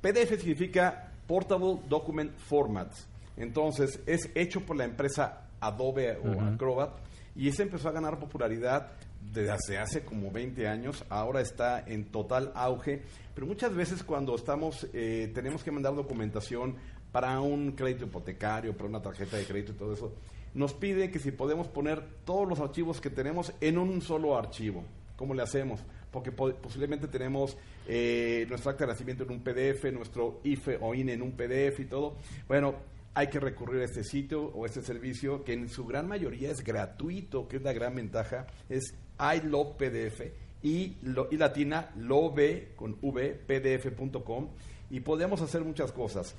[0.00, 2.92] PDF significa Portable Document Format.
[3.36, 6.90] Entonces, es hecho por la empresa Adobe o Acrobat
[7.34, 8.92] y ese empezó a ganar popularidad
[9.32, 11.04] desde hace como 20 años.
[11.08, 13.02] Ahora está en total auge.
[13.34, 16.76] Pero muchas veces cuando estamos, eh, tenemos que mandar documentación
[17.10, 20.14] para un crédito hipotecario, para una tarjeta de crédito y todo eso,
[20.54, 24.84] nos pide que si podemos poner todos los archivos que tenemos en un solo archivo.
[25.16, 25.80] ¿Cómo le hacemos?
[26.10, 27.56] Porque po- posiblemente tenemos
[27.86, 31.80] eh, nuestro acta de nacimiento en un PDF, nuestro IFE o INE en un PDF
[31.80, 32.16] y todo.
[32.48, 32.74] Bueno,
[33.14, 36.62] hay que recurrir a este sitio o este servicio que en su gran mayoría es
[36.64, 40.22] gratuito, que es la gran ventaja, es I love PDF
[40.62, 44.48] y, lo- y latina love con v pdf.com
[44.90, 46.34] y podemos hacer muchas cosas.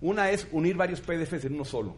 [0.00, 1.94] Una es unir varios PDFs en uno solo,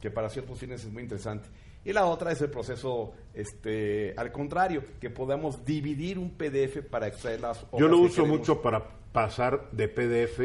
[0.00, 1.48] que para ciertos fines es muy interesante.
[1.84, 7.06] Y la otra es el proceso este, al contrario, que podamos dividir un PDF para
[7.06, 10.40] extraer las Yo lo uso mucho para pasar de PDF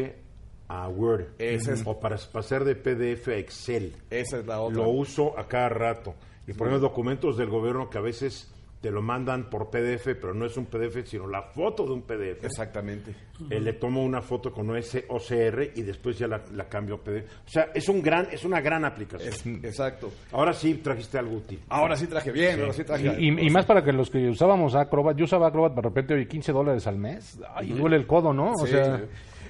[0.83, 3.93] a Word Ese es- o para pasar de PDF a Excel.
[4.09, 4.77] Esa es la otra.
[4.77, 6.15] Lo uso a cada rato.
[6.47, 8.47] Y por ejemplo, documentos del gobierno que a veces
[8.81, 12.01] te lo mandan por PDF, pero no es un PDF, sino la foto de un
[12.01, 12.43] PDF.
[12.47, 13.13] Exactamente.
[13.47, 16.97] Eh, le tomo una foto con ese OCR y después ya la, la cambio a
[16.97, 17.27] PDF.
[17.45, 19.29] O sea, es un gran, es una gran aplicación.
[19.29, 20.11] Es- exacto.
[20.31, 21.59] Ahora sí trajiste algo útil.
[21.69, 23.15] Ahora sí traje bien, ahora sí traje.
[23.19, 26.13] Y, y- y más para que los que usábamos Acrobat, yo usaba Acrobat de repente,
[26.15, 27.39] oye, 15 dólares al mes.
[27.53, 28.53] Ay, duele el codo, ¿no?
[28.53, 28.71] O Sí.
[28.71, 28.99] sea,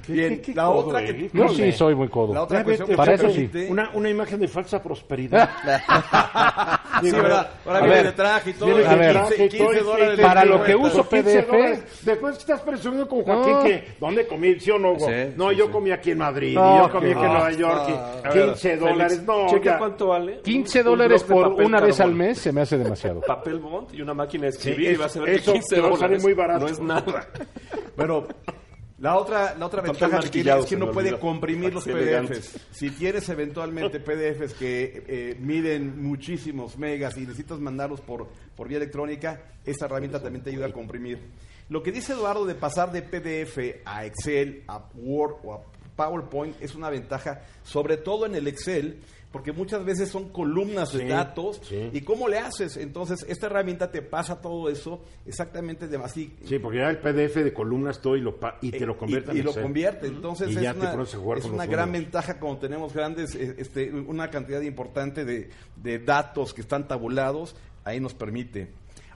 [0.07, 2.33] Bien, qué la otra que yo sí soy muy codo.
[2.33, 3.49] La otra Ya cuestión para eso sí.
[3.69, 5.49] Una, una imagen de falsa prosperidad.
[7.01, 8.65] Sí, ahora, ahora viene ver, de traje y todo.
[8.75, 9.17] Viene a ver.
[9.29, 10.17] 15, 15 dólares.
[10.17, 11.47] de Para lo que uso Por 15 PDF.
[11.51, 11.83] dólares.
[12.03, 13.63] Después estás presumiendo con Joaquín No.
[13.63, 14.59] que ¿dónde comí?
[14.59, 14.99] ¿Sí o no?
[14.99, 15.71] Sí, no, sí, yo sí.
[15.71, 17.31] comí aquí en Madrid, No, y yo comí aquí en.
[17.31, 19.07] Nueva York, y Ah, 15 dólares.
[19.13, 20.41] Félix, No, checa cuánto vale.
[20.43, 23.21] 15 un- un dólares de por una vez al mes se me hace demasiado.
[23.27, 25.81] Papel bond y una máquina de escribir y vas a ver eso que 15 te
[25.81, 26.65] va a dólares muy barato.
[26.65, 27.27] no es nada.
[27.97, 28.27] Bueno,
[29.01, 31.87] la otra, la otra ventaja que tiene es que se me no puede comprimir los
[31.87, 32.35] elegante.
[32.35, 32.67] PDFs.
[32.71, 38.77] Si tienes eventualmente PDFs que eh, miden muchísimos megas y necesitas mandarlos por, por vía
[38.77, 41.17] electrónica, esta herramienta también te ayuda a comprimir.
[41.69, 45.61] Lo que dice Eduardo de pasar de PDF a Excel, a Word o a
[45.95, 48.99] PowerPoint es una ventaja, sobre todo en el Excel,
[49.31, 51.61] porque muchas veces son columnas de Sí, datos.
[51.63, 51.89] sí.
[51.93, 52.75] ¿Y cómo le haces?
[52.77, 56.35] Entonces, esta herramienta te pasa todo eso exactamente de así.
[56.43, 59.31] Sí, porque ya el PDF de columnas todo y, lo pa- y te lo convierte
[59.31, 59.63] y, y en lo Excel.
[59.63, 60.07] convierte.
[60.07, 61.01] Entonces Y es una,
[61.37, 66.53] es una gran ventaja cuando tenemos grandes, eh, este, una cantidad importante de, de datos
[66.53, 67.55] que están tabulados,
[67.85, 68.69] ahí nos permite.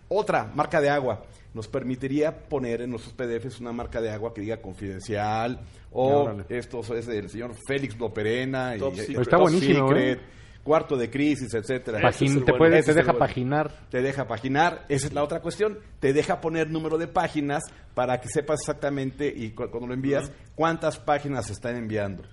[0.07, 1.23] Otra, marca de agua.
[1.55, 6.43] Nos permitiría poner en nuestros PDFs una marca de agua que diga confidencial o Órale.
[6.49, 9.19] esto es del señor Félix Loperena y, Top y- secret.
[9.21, 10.21] Está buenísimo, secret, ¿eh?
[10.63, 12.01] cuarto de crisis, etcétera.
[12.01, 12.57] Pagin- te bueno.
[12.57, 13.19] puede, te deja bueno.
[13.19, 13.71] paginar.
[13.89, 15.79] Te deja paginar, esa es la otra cuestión.
[16.01, 20.31] Te deja poner número de páginas para que sepas exactamente y cu- cuando lo envías
[20.55, 22.23] cuántas páginas se están enviando.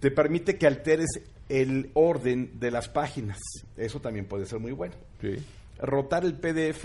[0.00, 1.06] Te permite que alteres
[1.48, 3.38] el orden de las páginas.
[3.76, 4.94] Eso también puede ser muy bueno.
[5.78, 6.84] Rotar el PDF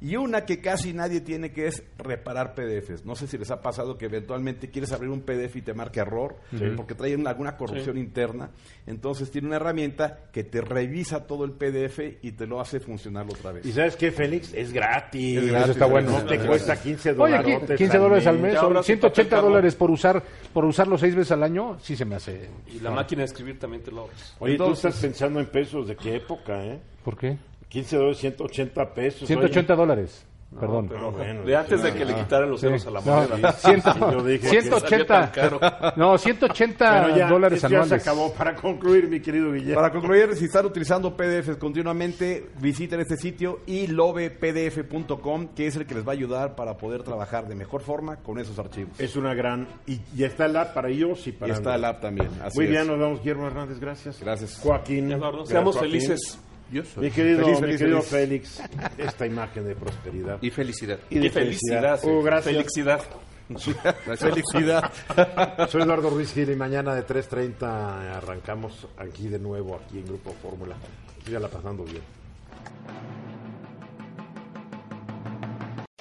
[0.00, 3.04] y una que casi nadie tiene que es reparar PDFs.
[3.04, 6.00] No sé si les ha pasado que eventualmente quieres abrir un PDF y te marca
[6.02, 6.36] error
[6.76, 8.50] porque trae una- alguna corrupción interna.
[8.86, 13.26] Entonces tiene una herramienta que te revisa todo el PDF y te lo hace funcionar
[13.26, 13.66] otra vez.
[13.66, 14.54] ¿Y sabes qué, Félix?
[14.54, 15.36] Es gratis.
[15.38, 16.10] Es gratis, Eso está bueno.
[16.12, 17.58] No te cuesta 15 Oye, dólares.
[17.68, 20.22] qui- 15 dólares al mes, son ahora sí 180 papel dólares por usar
[20.52, 22.48] por usarlo seis veces al año, sí se me hace.
[22.74, 24.34] Y la máquina de escribir también te lo ahorras.
[24.40, 25.86] Oye, Entonces- tú estás pensando en pesos.
[25.88, 26.80] ¿De qué época, eh?
[27.04, 27.36] ¿Por qué?
[27.70, 29.26] 15 dólares, 180 pesos.
[29.26, 30.26] 180 dólares.
[30.58, 30.88] Perdón.
[30.88, 32.66] Pero bueno, de antes de que le quitaran los Sí.
[32.66, 33.52] ceros a la No, moneda.
[33.52, 37.70] ciento- Sí, yo dije que 180 salía tan No, 180 Pero ya, dólares esto ya
[37.70, 38.02] se anuales.
[38.02, 38.32] acabó.
[38.32, 39.76] Para concluir, mi querido Guillermo.
[39.76, 45.86] Para concluir, si están utilizando PDFs continuamente, visiten este sitio y lovepdf.com, que es el
[45.86, 48.98] que les va a ayudar para poder trabajar de mejor forma con esos archivos.
[48.98, 49.68] Es una gran...
[49.86, 52.28] Y ya está el app para iOS y Y para está el app también.
[52.42, 52.70] así Muy es.
[52.72, 53.78] bien, nos vemos, Guillermo Hernández.
[53.78, 54.18] Gracias.
[54.20, 54.58] Gracias.
[54.60, 55.12] Joaquín.
[55.12, 55.92] Eduardo, Gracias, seamos Joaquín.
[55.92, 56.40] felices.
[56.72, 57.04] Yo soy.
[57.06, 58.58] Mi querido, Feliz, mi feliz, querido feliz.
[58.58, 58.62] Félix,
[58.98, 60.38] esta imagen de prosperidad.
[60.40, 60.98] Y felicidad.
[61.10, 62.00] Y de Y felicidad.
[62.00, 62.06] sí.
[62.08, 62.54] Uh, gracias.
[62.54, 63.00] Felicidad.
[64.16, 64.92] Felicidad.
[65.68, 67.62] Soy Eduardo Ruiz Gil y mañana de 3.30
[68.16, 70.76] arrancamos aquí de nuevo, aquí en Grupo Fórmula.
[71.24, 72.02] Sígala pasando bien.